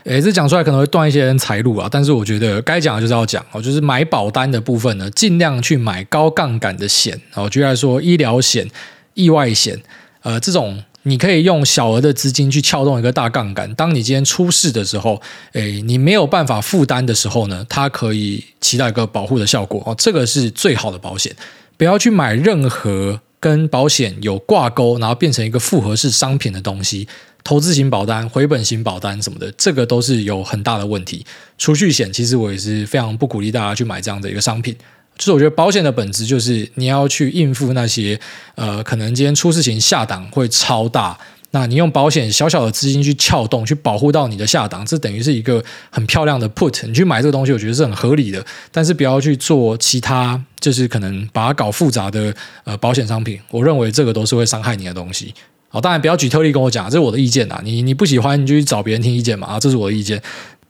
[0.05, 1.89] 诶，这讲出来可能会断一些人财路啊。
[1.91, 7.19] 但是我觉得该讲的就是要讲哦，就是买保单的部分呢，尽量去买高杠杆的险。
[7.33, 8.65] 哦举例来说，医疗险、
[9.13, 9.77] 意外险，
[10.21, 10.81] 呃，这种。
[11.03, 15.21] 你可以用小额的资金去撬动一个大杠杆，当你今天出事的时候，
[15.53, 21.35] 诶，你没有办法负担的时候呢，它可以起到一个保护的效果哦，这个是最好的保险。
[21.77, 27.07] 不要去买任何跟保险有挂钩，然后变成一个复合式商品的东西，
[27.45, 31.25] 投资型保单、回本型保单什么的，这个都是有很大的问题。
[31.57, 34.75] 储蓄险其实我也是非常不鼓励大家去买这样的一个商品。
[35.19, 38.17] 就是我觉得保险的本质就是你要去应付那些
[38.55, 41.19] 呃，可能今天出事情下档会超大，
[41.51, 46.87] 那你用保险小小的资金去撬动，去保护到你的下档，这等于是一个很漂亮的 put。
[46.87, 53.37] 你去买这个东西，我觉得是很合理的，但是不要去做其他，就是可能把它搞复杂的呃保险商品。
[53.51, 55.33] 我认为这个都是会伤害你的东西。
[55.67, 57.59] 好，当然不要举特例跟我讲，这是我的意见啊。
[57.61, 60.21] 你你不喜欢你就去找别人听意见嘛啊，这是我的意见。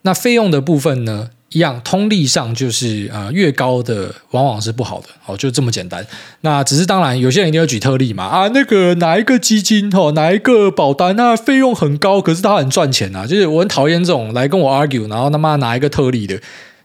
[0.02, 1.30] 那费用的部分呢？
[1.52, 6.06] 一样，通例上就是啊、呃，越高的往往是不好的，哦，就这么简单。
[6.42, 13.26] 那只是当然，有些人一定要举特例嘛，啊，那个哪一个基金哦，哪一个保单，那费用很高，可是它很赚钱啊。
[13.26, 16.40] 就是我很讨厌这种来跟我 argue，然后他妈拿一个特例的，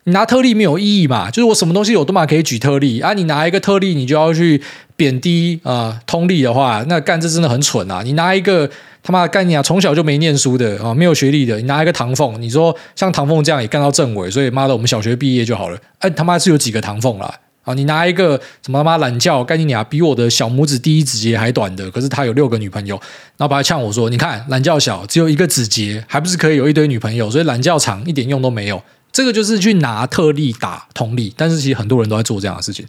[0.05, 1.31] 你拿特例没有意义嘛？
[1.31, 4.63] 就是我什么东西我都嘛可以举特例啊，你拿一个特例，你就要去
[4.97, 8.03] 贬低啊、呃、通例的话，那干这真的很蠢啊！
[8.03, 8.71] 你拿一个。
[9.05, 9.63] 他妈的概念啊！
[9.63, 15.79] 从小就没念书的啊，没有学历的，你拿一个唐凤，你说像唐凤这样也干到政委，所以妈的，我们小学毕业就好了。
[15.99, 17.33] 哎，他妈是有几个唐凤啦？
[17.65, 22.97] 啊，你拿一个什么他妈懒觉，概念啊，比我的小拇指第一指节还短的，可是他有六个女朋友，
[23.37, 27.31] 然后把他呛我说：“你看懒觉小，只有一个指节，还不是可以有一堆女朋友？
[27.31, 28.83] 所以懒觉长一点用都没有。”
[29.13, 32.85] 这个就是去拿特例打通例，但是其实很多人都在做这样的事情。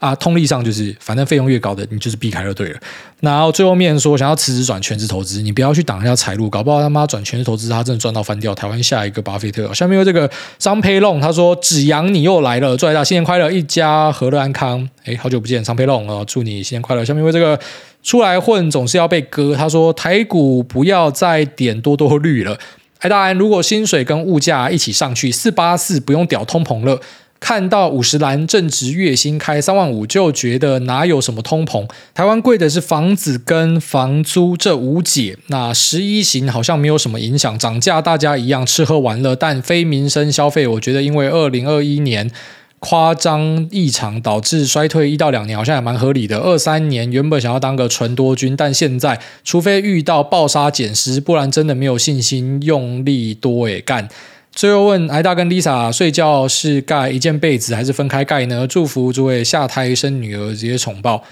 [0.00, 2.80] 啊，通例上就是，反正费用越高的，你就是避开就对了。
[3.20, 8.54] 然后最后面说，想要辞职转全职投资，你不要去挡人家财路，搞不好他妈转全职投资，他真的赚到翻掉。
[8.54, 9.72] 台湾下一个巴菲特。
[9.74, 17.04] 下面有这个张培龙，他说：“子阳你又来了，祝大家新年快乐，一家和乐安康。”哎，好久不见，张培龙啊，祝你新年快乐。
[17.04, 17.60] 下面有这个
[18.02, 22.58] 出来混总是要被割，他说：“台股不要再点多多绿了。”
[23.00, 27.00] 哎，当然，如果薪水跟物价一起上去，四八四不用屌通膨了。
[27.40, 31.88] 看到五十岚正值月薪开三万五，就觉得哪有什么通膨？
[32.14, 35.38] 台湾贵的是房子跟房租，这无解。
[35.46, 42.30] 那十一型好像没有什么影响，涨价大家一样吃喝玩乐，但非民生消费，我觉得因为二零二一年
[42.78, 46.38] 夸张异常导致衰退一到两年，好像也蛮合理的。
[46.38, 54.08] 二三年原本想要当个纯多军，但现在除非遇到暴杀减失，不然真的没有信心用力多诶干。
[54.52, 58.66] 最后问艾大跟 Lisa 睡觉是盖一件被子还是分开盖呢？
[58.66, 61.22] 祝福诸位下胎生女儿直接宠爆，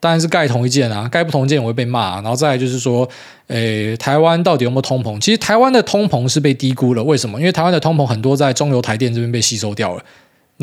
[0.00, 2.14] 当然是盖同一件啊，盖不同件我会被骂。
[2.16, 3.08] 然后再来就是说，
[3.48, 5.20] 诶，台湾到底有没有通膨？
[5.20, 7.38] 其实台湾的通膨是被低估了，为什么？
[7.38, 10.02] 因为台湾的通膨很多在中油台电这边被吸收掉了。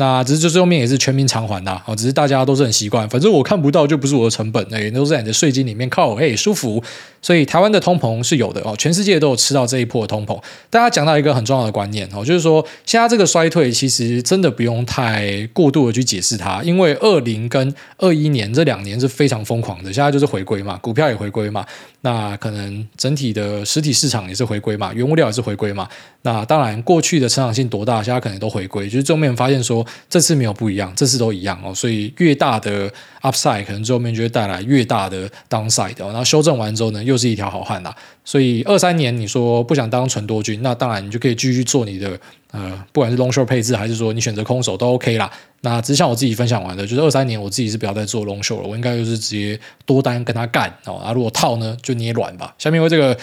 [0.00, 6.82] 那只是最后面也是全民偿还的啊，只是大家都是很习惯，反正我看不到就不是我的成本，哎，都在你的税金里面靠，哎，舒服。
[7.22, 10.42] 所以台湾的通膨是有的哦，全世界都有吃到这一波的通膨。
[10.70, 21.62] 大家讲到一个很重要的观念哦，就是说现在这个衰退其实真的不用太过度的去解释它，因为二零跟二一年这两年是非常疯狂的，现在就是回归嘛，股票也回归嘛，
[22.00, 25.86] 那可能整体的实体市场也是回归嘛，原物料也是回归嘛。
[26.22, 29.86] 那当然过去的成长性多大，现在可能都回归，就是正面发现说。
[30.08, 32.90] 这次没有不一样，这次都一样哦，所以越大的
[33.22, 37.94] upside 可能最后面就会带来越大的 downside，然后修正完之后呢，又是一条好汉啦。
[38.24, 42.18] 所以二三年你说不想当纯多军，那当然你就可以继续做你的
[42.50, 45.30] 呃，不管是 long short 配置还是说你选择空手都 OK 啦。
[45.60, 52.52] 那只是像我自己分享完的，就是二三年我自己是不要再做 long short 了，我应该就是直接多单跟他干哦，啊如果套呢就捏软吧。
[52.58, 53.16] 下面为这个。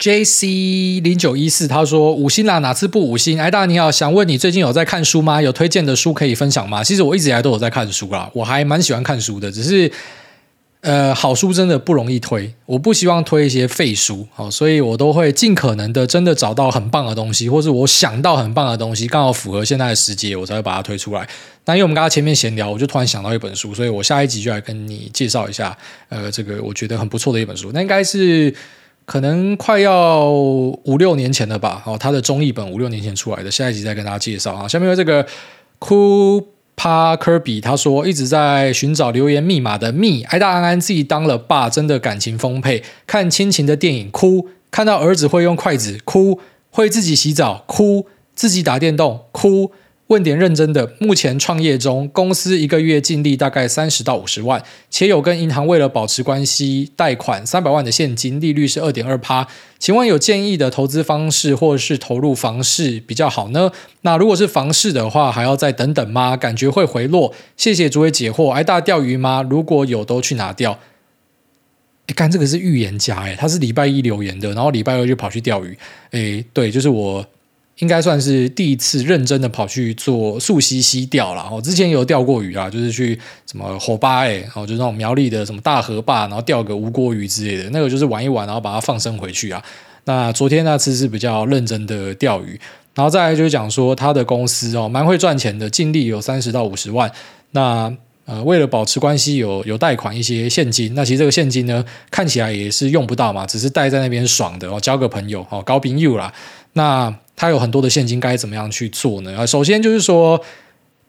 [0.00, 0.46] J C
[1.00, 3.38] 零九一四他说五星啦，哪次不五星？
[3.38, 5.42] 哎，大家你好，想问你最近有在看书吗？
[5.42, 6.82] 有推荐的书可以分享吗？
[6.82, 9.92] 其实我一直以来都有在看书啦，我还蛮喜欢看书的，只是
[10.80, 21.28] 呃，好书真的不容易推，我不希望推一些废书，好，所以我都会尽可能的真的找到很棒的东西，或是我想到很棒的东西，刚好符合现在的时节，我才会把它推出来。
[21.66, 25.76] 那因为我们刚刚前面闲聊，我就突然想到一本书，所以我下一集就来跟你介绍一下，
[26.08, 28.54] 呃，这个我觉得很不错的一本书，那应该是。
[29.04, 34.68] 可能快要五六年前了吧，哦，他的中译本五六年前出来的，下一集再跟大家介绍啊。
[34.68, 35.26] 下面有这个
[35.80, 46.38] Kupa Kirby，他说一直在寻找留言密码的密，挨大安安自己当了爸，真的感情丰沛，看亲情的电影哭，看到儿子会用筷子哭，
[46.70, 49.72] 会自己洗澡哭，自己打电动哭。
[50.10, 59.46] 问点认真的，目前创业中，公司一个月净利大概三十到五十万，且有跟银行为了保持关系贷款三百万的现金，利率是二点二趴。
[59.78, 63.70] 请问有建议的投资方式，或是投入房市比较好呢？
[64.00, 66.36] 那如果是房市的话，还要再等等吗？
[66.36, 67.32] 感觉会回落。
[67.56, 68.50] 谢谢诸位解惑。
[68.50, 69.46] 挨大家钓鱼吗？
[69.48, 70.76] 如果有，都去哪钓？
[72.08, 75.78] 哎，干这个是预言家哎，他是礼拜一留言的，然后礼拜二就跑去钓鱼。
[76.10, 77.24] 哎，对，就是我。
[77.80, 81.46] 应该算是第一次认真的跑去做溯溪溪钓了。
[81.52, 83.18] 我，之前有钓过鱼啊，就是去
[83.50, 89.62] 什么火巴哎，然后就那种苗栗的什么大河坝，然后钓个吴郭鱼之类的，那个就是玩一玩，然后把它放生回去啊。
[90.04, 92.58] 那昨天那次是比较认真的钓鱼，
[92.94, 97.10] 然后再来就是讲说他的公司哦，蛮会赚钱的，净利有三十到五十万。
[97.52, 97.92] 那
[98.30, 100.94] 呃，为了保持关系有，有有贷款一些现金。
[100.94, 106.32] 那其实这个现金呢，看起来也是用不到嘛，只是带在那边爽的哦，交个朋友哦，高朋友啦。
[106.74, 109.44] 那他有很多的现金，该怎么样去做呢？
[109.44, 110.40] 首先就是说，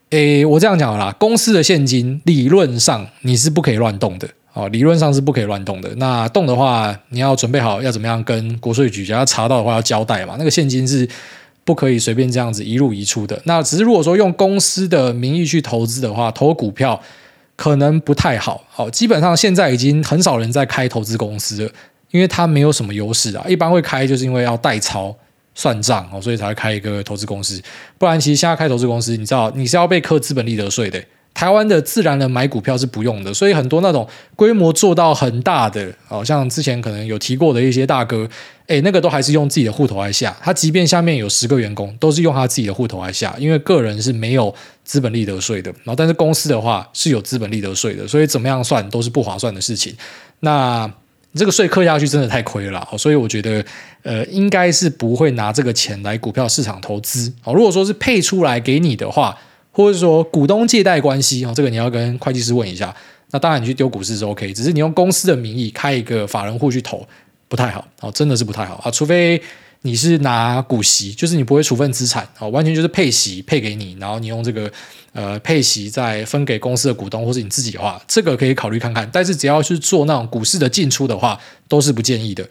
[0.10, 5.94] 诶，我这样讲啦，公司的现金理论上你是不可以乱动的哦，理论上是不可以乱动的。
[5.98, 10.38] 那动的话，你要准备好要怎么样跟国税局，要查到的话要交代嘛。
[10.40, 11.08] 那个现金是。
[11.64, 13.42] 不可以随便这样子一入一出的。
[13.46, 17.02] 那只是如果说用公司的名义去投资的话，投股票
[17.56, 18.64] 可能不太好。
[18.70, 21.72] 好，基本上现在已经很少人在开投资公司了，
[22.10, 23.46] 因为它没有什么优势啊。
[23.48, 25.16] 一般会开就是因为要代操
[25.54, 27.62] 算账哦，所以才会开一个投资公司。
[27.98, 31.02] 不然其实现在开投资公司，你知道你是要被课资本利得税的。
[31.34, 38.30] 台湾的自然人买股票是不用的，所以很多那种规模做到很大的，哦，像之前可能有提过的一些大哥，
[38.68, 40.36] 诶，那个都还是用自己的户头来下。
[40.42, 44.54] 他即便下面有十个员工，都是用他自己的户头来下，因为个人是没有
[44.84, 45.72] 资本利得税的。
[45.84, 49.96] 然后，但是公司的话是有资本利得税的，所以怎么样算都是不划算的事情。
[50.42, 50.92] 那
[51.34, 53.66] 这个税课下去真的太亏了，所以我觉得，
[54.04, 57.34] 呃，应该是不会拿这个钱来股票市场投资。
[57.46, 59.36] 哦，如果说是配出来给你的话。
[59.72, 62.94] 或者说股东借贷关系啊，这个你要跟会计师问一下。
[63.34, 67.08] 那当然你去丢股市是 OK，只是你用公司的名义开一个法人户去投
[67.48, 68.92] 不太好哦，真的是不太好啊。
[68.92, 69.42] 除非
[69.84, 74.70] 你是拿股息，就是你不会处分资产哦，完全就是配息配给你，然后你用这个
[75.14, 79.10] 呃配息再分给公司的股东或者你自己的话，这个可以考虑看看。
[79.14, 82.46] 但是只要是做那种股市的进出的话，都是不建议的。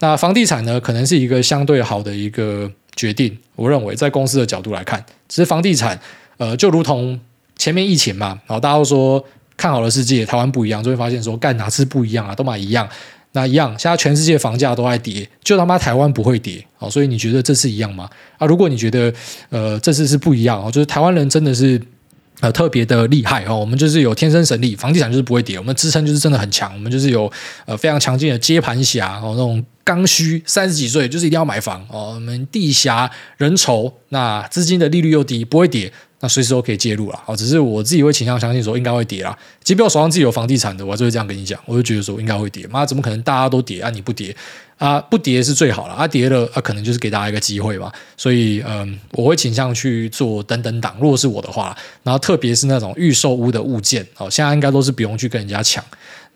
[0.00, 5.98] 那房地产呢，可能是一个相对好的一个决定，我认为在公司的角度来看，只是房地产。
[6.38, 7.18] 呃，就如同
[7.56, 9.24] 前面疫情嘛，然后大家都说
[9.56, 12.86] 看好了世界，台湾不一样，就会发现说干哪次不一样啊，都买一样，
[13.32, 18.08] 那一样，现在全世界房价都在跌，就他妈台湾不会跌，哦，所以你觉得这次一样吗？
[18.36, 19.12] 啊，如果你觉得
[19.48, 21.80] 呃这次是不一样哦，就是台湾人真的是
[22.40, 27.32] 呃特别的厉害哦，我们就是有天生神力，房地产就是不会跌，我们支撑就是真的很强，我们就是有
[27.64, 35.90] 呃非常强劲的接盘侠哦，那种刚需三十几岁就是一定要买房哦，我们地狭人稠，那资金的利率又低，不会跌。
[36.20, 39.36] 那随时都可以介入了，只是我自己会倾向相信说应该会跌啦。
[39.62, 42.66] 即便我手上自己有房地产的，我就会这样跟你讲，我就觉得说应该会跌。
[42.68, 43.90] 妈，怎么可能大家都跌啊？
[43.90, 44.34] 你不跌
[44.78, 44.98] 啊？
[44.98, 46.08] 不跌是最好了啊！
[46.08, 47.92] 跌了啊，可能就是给大家一个机会吧。
[48.16, 50.96] 所以嗯，我会倾向去做等等档。
[50.98, 55.84] 如果是我的话，然后特别是那种预售屋的物件，哦，现在应该都是不用去跟人家抢。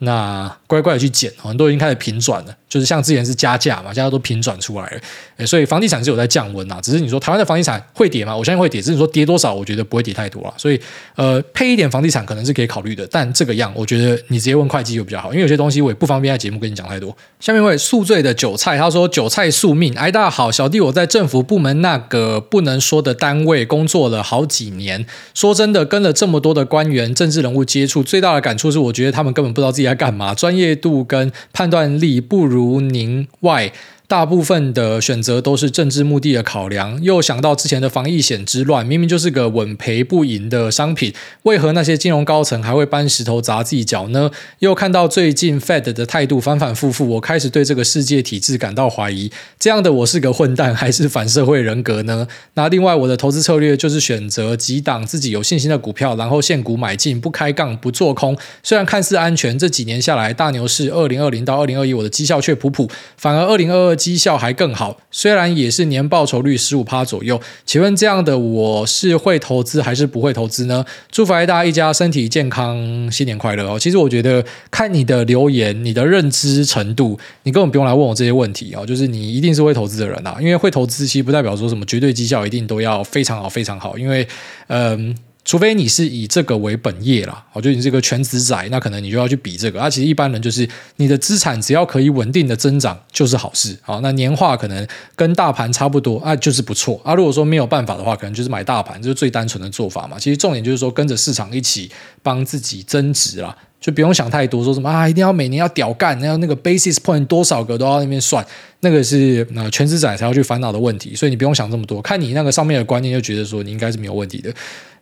[0.02, 5.00] 那乖乖的去捡，很多已经开始平转了，就是像之前是加价嘛，现在都平转出来了，
[5.36, 8.34] 诶，所以房地产是有在降温呐，只是你说台湾的房地产会跌吗？
[8.34, 10.80] 我相信会跌，只是说跌多少，我觉得不会跌太多了，所以
[11.16, 17.14] 呃，配一点房地产可能是可以考虑的，但这个样我觉得你直接问会计就比较好，因为有些东西我也不方便在节目跟你讲太多。
[17.38, 29.89] 下面一位宿醉的韭菜，他说韭菜宿命，哎，大家好，小弟我在政府部门那个不能说的单位工作了好几年，说真的，跟了这么多的官员、政治人物接触，最大的感触是，我觉得他们根本不知道自己。
[29.90, 30.32] 在干嘛？
[30.32, 33.72] 专业度跟判断力不如您外。
[34.10, 44.28] 大部分的选择都是政治目的的考量，又想到之前的防疫险之乱，明明就是个稳赔不赢的商品，为何那些金融高层还会搬石头砸自己脚呢？
[44.58, 49.30] 又看到最近 Fed 的态度反反复复，我开始对这个世界体制感到怀疑。
[49.60, 52.26] 这样的我是个混蛋还是反社会人格呢？
[52.54, 58.36] 那另外我的投资策略就是选择几档自己有信心的股票，然后现股买进，不开杠，不做空。
[58.64, 63.99] 虽然看似安全，这几年下来大牛市，二零二零到二零二一，我的绩效却普普，反而二零二二。
[64.00, 67.38] 绩效还更好，虽然也是年报酬率十五趴左右。
[67.66, 70.84] 请问这样的我是会投资还是不会投资呢？
[71.12, 73.78] 祝福大家一家身体健康，新年快乐哦！
[73.78, 78.86] 其实我觉得看你的留言、你的认知程度，你根本不用来问我这些问题哦。
[78.86, 84.26] 就是你一定是会投资的人啊，因为会投资其实不代表说什么绝对绩效一定都要非常好、非常好，因为
[84.68, 85.14] 嗯。
[85.42, 89.80] 除非你是以这个为本业啦，我觉得你这个全职仔，那可能你就要去比这个。
[89.80, 93.76] 啊，其实一般人就是你的资产只要可以稳定的增长就是好事。
[93.80, 94.86] 好，那年化可能
[95.16, 97.14] 跟大盘差不多啊，就是不错啊。
[97.14, 100.18] 如果说没有办法的话，可能就是买大盘，这是最单纯的做法嘛。
[100.18, 101.90] 其实重点就是说跟着市场一起
[102.22, 108.46] 帮自己增值啦，就不用想太多，说什么啊，一定要每年要屌干，然后那个 basis point 多少个都要那边算，
[108.80, 111.14] 那个是呃全职仔才要去烦恼的问题。
[111.14, 114.52] 所以你不用想这么多，看你那个上面的观念，就觉得说你应该是没有问题的。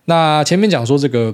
[0.09, 1.33] 那前面讲说这个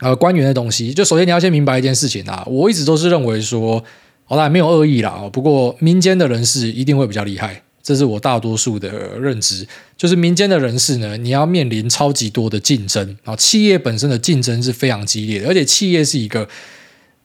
[0.00, 3.82] 呃官员的东西，就首先你要先明白一件事情啊，我一直都是认为说，
[4.24, 9.66] 好啦，没有恶意啦，不过民间的人士一定会比较厉害，这是我大多数的认知。
[9.96, 16.46] 就是民间的人士呢，你要面临超级多的竞争，啊企业本身的竞争是非常激烈的，而且企业是一个。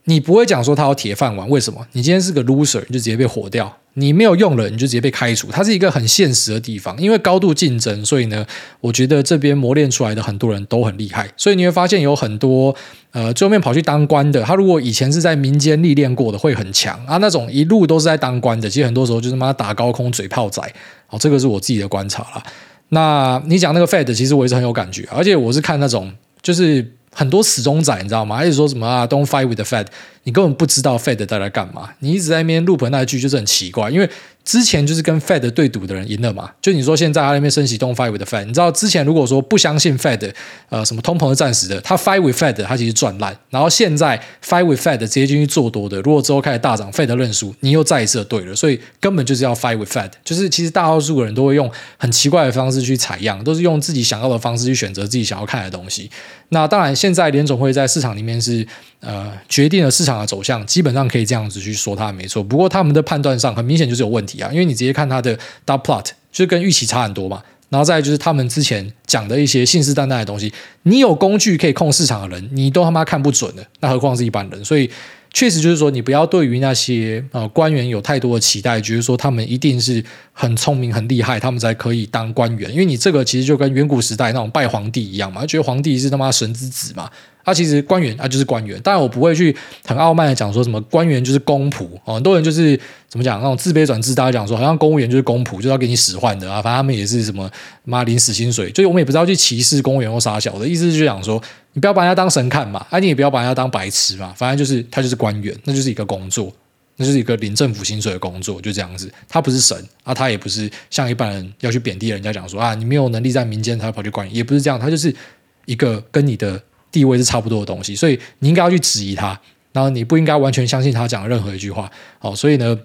[0.10, 1.86] 你不会讲说他有铁饭碗，为什么？
[1.92, 3.68] 你今天是个 loser，你就直接被火掉；
[4.00, 5.48] 你没有用了，你就直接被开除。
[5.52, 8.46] 它是一个很现实的地方，因为高度竞争，所以呢，
[8.80, 11.28] 我觉得这边磨练出来的很多人都很厉害。
[11.36, 12.76] 所以你会发现有很多
[13.12, 17.18] 呃，最后面跑去当官的，他如果以前是在民间历练过的，会很强啊。
[17.18, 20.62] 那种一路都是在当官的，其实很多时候就是妈打高空嘴炮仔。
[21.08, 22.44] 好，这个是我自己的观察啦。
[22.90, 26.94] 那你讲那个 Fed，其实我也是很有感觉，而且我是看那种就是。
[27.14, 28.36] 很多死忠仔，你知道吗？
[28.36, 29.88] 还是说什么啊？Don't fight with the Fed，
[30.28, 31.90] 你根本不知道 Fed 在来干嘛。
[32.00, 34.08] 你一直在那边 loop 那一句，就是很奇怪，因为。
[34.48, 36.50] 之前就是跟 Fed 对赌的人赢了嘛？
[36.62, 40.32] 就你说现在他那边升息 Don't fight with the Fed，你知道之前如果说不相信 Fed，
[40.70, 43.38] 呃，什么通膨是暂时的，他 fight with Fed，他其实赚烂。
[43.50, 48.56] 然后现在 fight with Fed 直接进去做多的，如果之后开始大涨，Fed 认输，你又再一次对了。
[48.56, 56.10] 所以根本就是要 fight with Fed，就是其实大多数的人都会用很奇怪的方式去采样，都是用自己想要的方式去选择自己想要看的东西。
[56.48, 58.66] 那当然，现在联总会在市场里面是。
[59.00, 62.44] 呃，决定了市场的走向，基本上可以这样子去说，它没错。
[62.44, 67.42] 不过他们的判断上很明显就是有问题啊，因为你直接看它的 double plot，就是跟预期差很多嘛。
[67.70, 70.52] 然后再就是他们之前讲的一些信誓旦旦的东西，
[70.84, 74.64] 你有工具可以控市场的人，你都他妈看不准的，那何况是一般人？
[74.64, 74.90] 所以
[75.34, 82.72] 确实就是说，你不要对于那些呃官员有太多的期待，觉得说他们一定是很聪明、很厉害，他们才可以当官员。
[82.72, 87.10] 因为你这个其实就跟远古时代那种拜皇帝一样嘛，觉得皇帝是他妈神之子嘛。
[87.48, 92.78] 他、其实官员啊就是官员，当然我不会去很傲慢的讲说什么官员就是公仆，很多人就是
[93.08, 97.50] 怎么讲那种自卑转自大，讲说好像公务员就是公仆，就是要给你使唤的啊，反正他们也是什么
[97.86, 101.42] 妈临死薪水，就我们也不知道去歧视公务员或啥小的，意思就是讲说
[101.72, 106.52] 你不要把人家当神看嘛，啊你也不要把人家当白痴嘛，反正就是他就是官员，那就是一个工作，
[106.98, 115.16] 那就是一个领政府薪水的工作，就这样子，他不是神啊，他也不是像一般人要去贬低人家讲说啊你没有能力在民间才跑去官员，也不是这样，他就是
[115.64, 116.62] 一个跟你的。
[116.98, 119.40] 地位是差不多的东西，所以你应该要去质疑他，
[119.72, 121.88] 然后你不应该完全相信他讲的任何一句话。
[122.18, 122.76] 好，所以呢，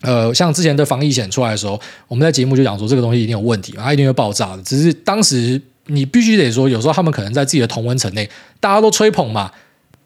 [0.00, 4.62] 呃，像之前的防疫险出来的时候，我们在节目就讲说这个东西一定有问题，它一定会爆炸的。
[4.62, 8.30] 只是当时你必须得说，有时候他们可能在自己的同温层内，
[8.60, 9.52] 大家都吹捧嘛。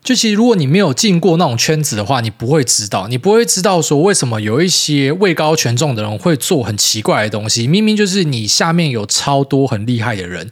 [0.03, 7.69] 就其实如果你没有进过那种圈子的话，你不会知道，你不会知道说为什么有一些位高权重的人会做很奇怪的东西。
[7.69, 10.51] 明明就是你下面有超多很厉害的人，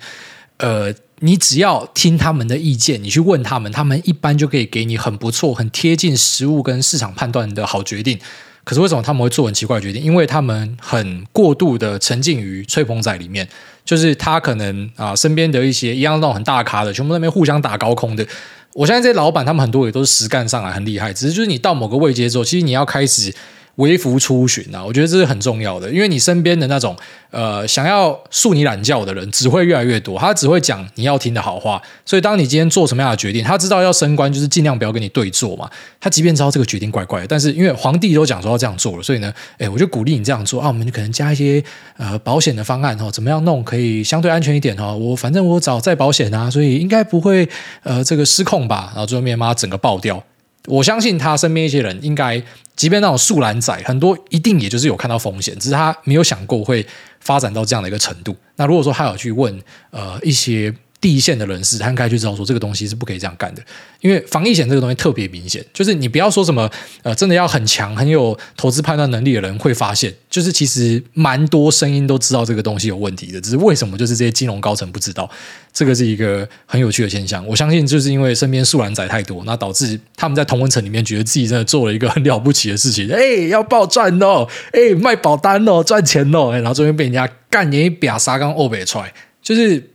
[0.59, 0.95] 呃。
[1.25, 8.19] 你只要听他们的意见，你去问他们，他们一般就可以给你很不错、很贴近实物跟市场判断的好决定。
[8.65, 10.03] 可是为什么他们会做很奇怪的决定？
[10.03, 13.49] 因为他们很过度的沉浸于吹捧仔里面，
[13.85, 18.27] 就是他可能啊身边的一些一样那种很大咖的，全部那边互相打高空的。
[18.75, 23.33] 我相信这些老板他们很多也都是实干上来很厉害，只是就是你到某个位阶之后，其实你要开始。
[23.77, 26.95] 微服出巡啊，我觉得这是很重要的，因为你身边的那种
[27.31, 35.71] 呃想要树你懒觉的人只会越来越多，他只会讲你要听的好话，所以当你今天做什么样的决定，他知道要升官就是尽量不要跟你对坐嘛。
[35.99, 40.69] 他即便知道这个决定怪怪的，但是因为皇帝都讲说要这样做了，所以呢，哎，我就鼓励你这样做啊。
[40.69, 41.63] 我们可能加一些
[41.97, 44.97] 呃保险的方案哦，怎么样弄可以相对安全一点哦。
[44.97, 47.49] 我反正我找再保险啊，所以应该不会
[47.83, 48.91] 呃这个失控吧。
[48.93, 50.23] 然后最后面妈整个爆掉。
[50.67, 52.43] 我相信他身边一些人应该，
[52.77, 56.87] 即便那种树懒仔，很多一定也就是有看到风险，只是他没有想过会
[57.21, 58.37] 发展到这样的一个程度。
[58.57, 59.61] 那如果说他有去问
[59.91, 60.75] 呃一些。
[61.03, 63.63] 第一线的人士，他应该就知道说这个东西是不可以这样干的，
[64.01, 66.71] 因为防疫险这个东西特别明显，就是你不要说什么
[67.03, 75.29] 呃，真的要很强、很有投资判断能力的人会发现，就是其实蛮多声音都知道这个东西有问题的，只是为什么就是这些金融高层不知道，
[75.73, 77.45] 这个是一个很有趣的现象。
[77.49, 89.91] 我相信就是因为身边树懒仔太多，那导致他们在同温层里面觉得自己真的做了一个很了不起的事情，哎，要爆赚哦，哎，卖保单哦，赚钱哦，然后最后被人家干你一把沙缸欧北出来，就是。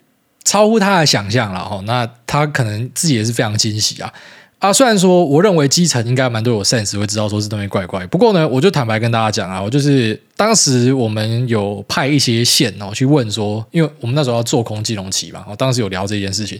[0.47, 4.13] 超乎他的想象了哈，那他可能自己也是非常惊喜啊
[4.59, 4.71] 啊！
[4.71, 16.57] 虽然说我认为基层应该蛮多有 sense 会知道说这东西怪怪，不过呢，我就坦白跟大家讲啊，我就是当时我们有派一些线哦去问说，因为我们那时候要做空金融期嘛，我当时有聊这件事情，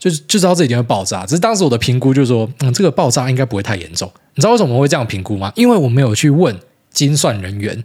[0.00, 1.24] 就是就知道这一定会爆炸。
[1.24, 4.10] 只是当时我的评估就是说，嗯，这个爆炸应该不会太严重。
[4.34, 5.52] 你知道为什么我会这样评估吗？
[5.54, 6.58] 因为我没有去问
[6.90, 7.80] 精算人员，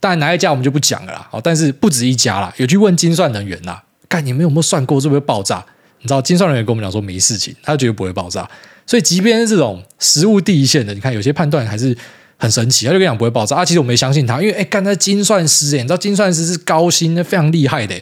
[0.00, 1.30] 但哪一家我们就不讲了啦。
[1.44, 3.84] 但是不止一家啦，有去问精算人员啦。
[4.10, 5.64] 干，你们有没有算过会不会爆炸？
[6.00, 8.46] 你知道，精算人员跟我们讲说没事情，他绝对不会爆炸。
[8.86, 11.96] 所以，即便是这种实务第一线的，你看有些判断还是
[12.36, 13.64] 很神奇，他就跟你讲不会爆炸啊。
[13.64, 17.94] 其实我没相信他，因为哎，干那精算师诶，你知道精算师是高薪，的非常厉害的，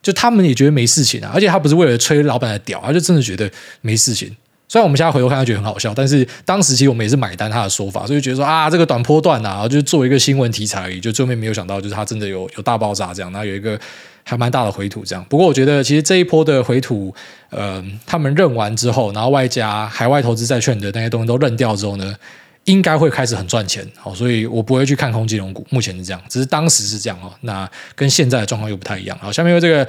[0.00, 1.30] 就他们也觉得没事情啊。
[1.34, 3.50] 而且他不是为了吹老板的屌，他就真的觉得
[3.82, 4.34] 没事情。
[4.68, 13.78] 虽然我们现在回头看，他觉得很好笑，但是当时其实我们也是买单他的说法，所以觉得说啊，这个短波段啊，就是做一个新闻题材而已，就最后面没有想到，就是他真的有有大爆炸这样，然后有一个
[14.30, 15.26] 还蛮大的回吐这样。
[15.28, 17.12] 不过我觉得其实这一波的回吐，
[17.48, 22.14] 呃，他们认完之后，然后外加海外投资债券的那些东西都认掉之后呢，
[22.66, 23.84] 应该会开始很赚钱。
[23.96, 27.32] 好，所以我不会去看空金融股，目前是这样，只是当时是这样哦。
[27.40, 29.18] 那跟现在的状况又不太一样。
[29.20, 29.84] 好，下面有这个。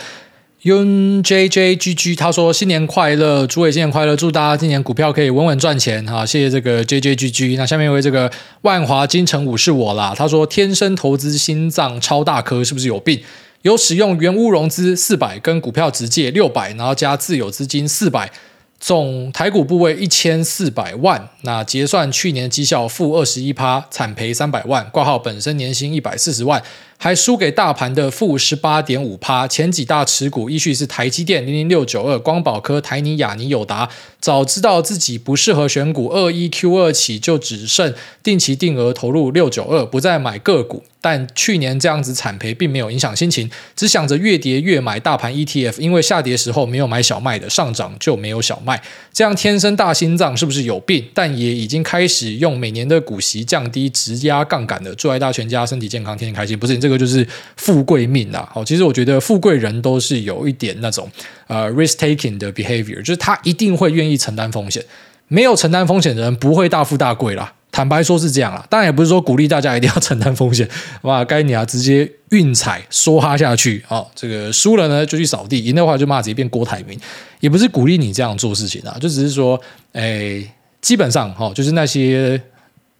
[0.63, 7.55] Yun J J G G，他说新年快乐，诸位新年快乐，祝大家今年股票可以稳稳赚钱哈，谢谢这个 J J G G。
[7.57, 8.31] 那下面一位这个
[8.61, 13.19] 万华金城武是我啦，他说天生投资心脏超大颗，是不是有病？
[13.61, 18.31] 有使用原屋融资四百，跟股票直借六百，然后加自有资金四百。
[18.79, 24.89] 总台股部位一千四百万，那结算去年绩效负二十一趴，产赔三百万。
[24.89, 26.59] 挂号本身年薪一百四十万，
[27.03, 29.47] 还输给大盘的负十八点五趴。
[29.47, 33.89] 前几大持股依序是台积电零零六九二、光宝科、台泥、亚泥、友达。
[34.19, 37.91] 早知道自己不适合选股，二一 Q 二起就只剩
[38.21, 40.83] 定期定额投入六九二，不再买个股。
[41.03, 48.79] 但去年这样子惨赔，并没有影响心情，只想着越跌越买大盘 ETF，因为下跌时候没有买小麦的，上涨就没有小麦，
[49.11, 51.03] 这样天生大心脏是不是有病？
[51.15, 54.93] 但也已经开始用每年的股息降低质压杠杆了。
[54.93, 56.55] 祝爱大全家身体健康，天天开心。
[56.59, 57.27] 不是你这就是
[57.57, 58.47] 富贵命啦！
[58.53, 61.09] 好，其实我觉得富贵人都是有一点那种
[61.47, 64.83] 呃 risk taking 的 behavior，就是他一定会愿意承担风险，
[65.27, 67.53] 没有承担风险的人不会大富大贵啦。
[67.73, 70.67] 坦白说是这样啦，当然也不是说鼓励大家一定要承担风险，
[71.03, 74.07] 哇，该你啊，直接运彩梭哈下去啊、哦！
[74.13, 76.99] 这个输了呢就去扫地，赢的话就骂自己变郭台铭，
[77.39, 79.57] 也不是鼓励你这样做事情啊，就只是说，
[79.93, 80.43] 哎，
[80.81, 82.41] 基本上哈、哦，就是那些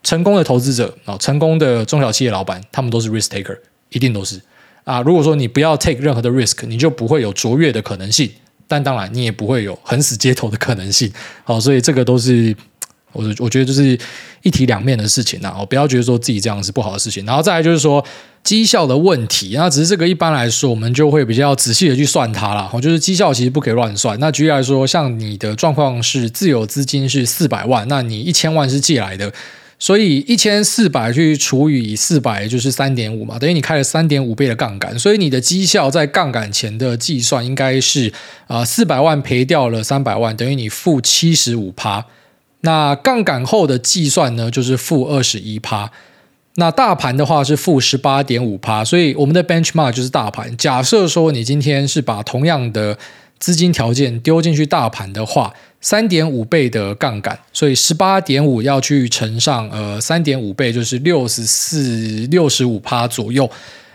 [0.04, 3.58] 成功的投资者啊、成功的中小企业老板，他们都是 risk taker，
[3.92, 4.42] 一定都是
[4.84, 5.00] 啊。
[5.02, 8.30] 如果说你不要 take 任何的 risk，你就不会有卓越的可能性，
[8.68, 11.10] 但当然你也不会有横死街头的可能性。
[11.46, 12.56] 好、所以这个都是。
[13.14, 14.00] 我我觉得就是
[14.42, 17.26] 一体两面的事情呐，我不要觉得说自己这样是不好的事情。
[17.26, 18.02] 然后再来就是说
[18.42, 22.72] 绩效的问题，那只是这个一般来说我们就会比较仔细的去算它啦。
[22.82, 24.18] 就是绩效其实不可以乱算。
[24.22, 29.30] 那举例来说，像你的状况是自有资金是四百万，那你一千万是借来的，
[29.82, 38.14] 所以一千四百去除以四百就是三点五嘛，等于你开了三点五倍的杠杆，所以你的绩效在杠杆前的计算应该是
[38.46, 42.06] 啊四百万赔掉了三百万，等于你负七十五趴。
[42.60, 45.92] 那杠杆后的计算呢，就是负二十一趴。
[46.58, 50.56] 那大盘的话是负十八点五趴，所以我们的 benchmark 就是大盘。
[50.58, 52.96] 假设说你今天是把同样的
[53.42, 63.50] 资金条件丢进去大盘的话，三点五倍的杠杆，所以十八点五要去乘上呃三点五倍，就是六十四六十五趴左右。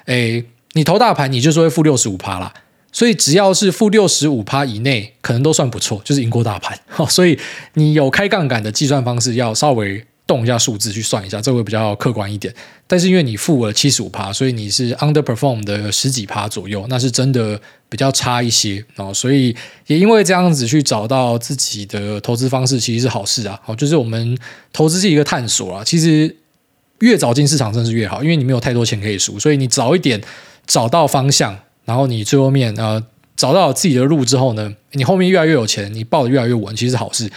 [0.07, 2.53] 诶，你投大盘，你就是会负六十五趴啦。
[2.91, 6.77] 所以只要是负六十五趴以内，可能都算不错，就是赢过大盘。
[7.09, 7.39] 所以
[7.75, 12.53] 你有开杠杆的计算方式，要稍微动一下数字去算一下，这会比较客观一点。
[12.87, 18.85] 但是因为你负了七十五趴，所以你是 underperform 的十几趴左右，那是真的比较差一些。
[19.15, 19.55] 所以
[19.87, 23.61] 也因为这样子去找到自己的投资方式，其实是好事啊。
[23.63, 24.37] 好就是我们
[24.73, 25.85] 投资是一个探索啊。
[25.85, 26.35] 其实
[26.99, 30.21] 越早进市场，真是越好，因为你没有太多钱可以输，所以你早一点
[30.67, 31.57] 找到方向。
[31.85, 33.01] 然后你最后面呃
[33.37, 37.31] 找到自己的路之后呢，你后面越来越有钱，你抱的越来越稳，其实是好事。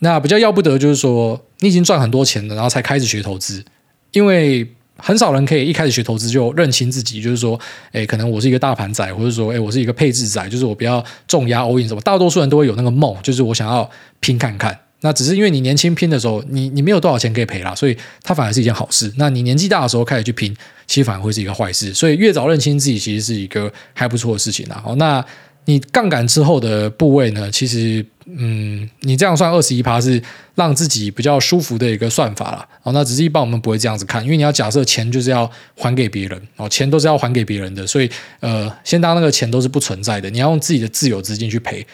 [0.00, 3.64] 那比较要不得就是说，你已经赚很多钱了，然后才开始学投资，
[4.12, 7.58] 因为很少人可以一开始学投资就认清自己，就是说，
[7.92, 12.00] 哎，可能我是一个大盘仔，或者说，哎，我是一个配置仔，就是我不要重压 all in 什么。
[12.02, 13.88] 大多数人都会有那个梦，就是我想要
[14.20, 14.78] 拼看看。
[15.02, 19.10] 那只是因为你年轻拼的时候，你你没有多少钱可以赔啦，所以它反而是一件好事。
[19.16, 20.54] 那你年纪大的时候开始去拼，
[20.86, 21.94] 其实反而会是一个坏事。
[21.94, 24.78] 所以越早认清自己，其实是一个还不错的事情啦。
[24.84, 25.24] 好，那
[25.66, 27.50] 你杠杆之后的部位呢？
[27.50, 30.20] 其实，嗯，你这样算二十一趴是
[30.54, 32.66] 让自己比较舒服的一个算法啦。
[32.82, 41.86] 哦，那只是一般我们不会这样子看，因为你要假设钱就是要还给别人哦，钱都是要还给别人的，所以呃，先当那个钱都是不存在的，你要用自己的自有资金去赔。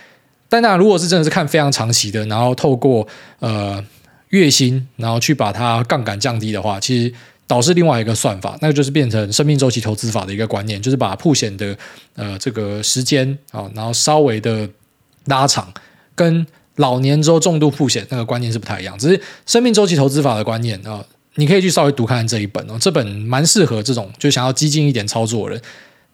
[0.49, 3.07] 但那如果是真的是看非常长期的，然后透过
[3.41, 3.85] 呃
[4.29, 7.13] 月薪，然后去把它杠杆降低的话，其实
[7.47, 11.77] 导致另外一个算法，那个就是变成生命周期投资法的一个观念，就是把曝险的
[12.15, 14.69] 呃这个时间啊，然后稍微的
[15.27, 15.73] 拉长，
[16.15, 18.99] 跟老年之后重度曝险那个观念是不太一样。
[18.99, 21.05] 只是生命周期投资法的观念啊，
[21.37, 25.63] 你可以去稍微读看这一本哦，这本蛮适合这种就想要激进一点操作的人。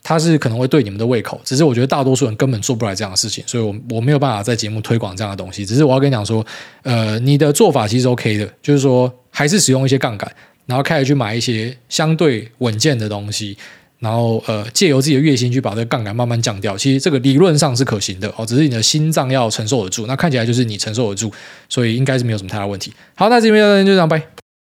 [0.04, 5.64] 他是可能会对你们的胃口，只是我觉得大多数人根本做不来这样的事情，所以我我没有办法在节目推广这样的东西。
[5.64, 6.44] 只是我要跟你讲说，
[6.82, 10.28] 呃，你的做法其实 OK 的，就是说还是使用一些杠杆，
[10.72, 13.54] 然后开始去买一些相对稳健的东西，
[13.98, 16.74] 然后呃借由自己的月薪去把这个杠杆慢慢降掉。
[16.78, 20.06] 其实这个理论上是可行的哦，只是你的心脏要承受得住。
[20.06, 21.30] 那看起来就是你承受得住，
[21.68, 22.90] 所以应该是没有什么太大问题。
[23.14, 24.31] 好，那这边就这样，拜。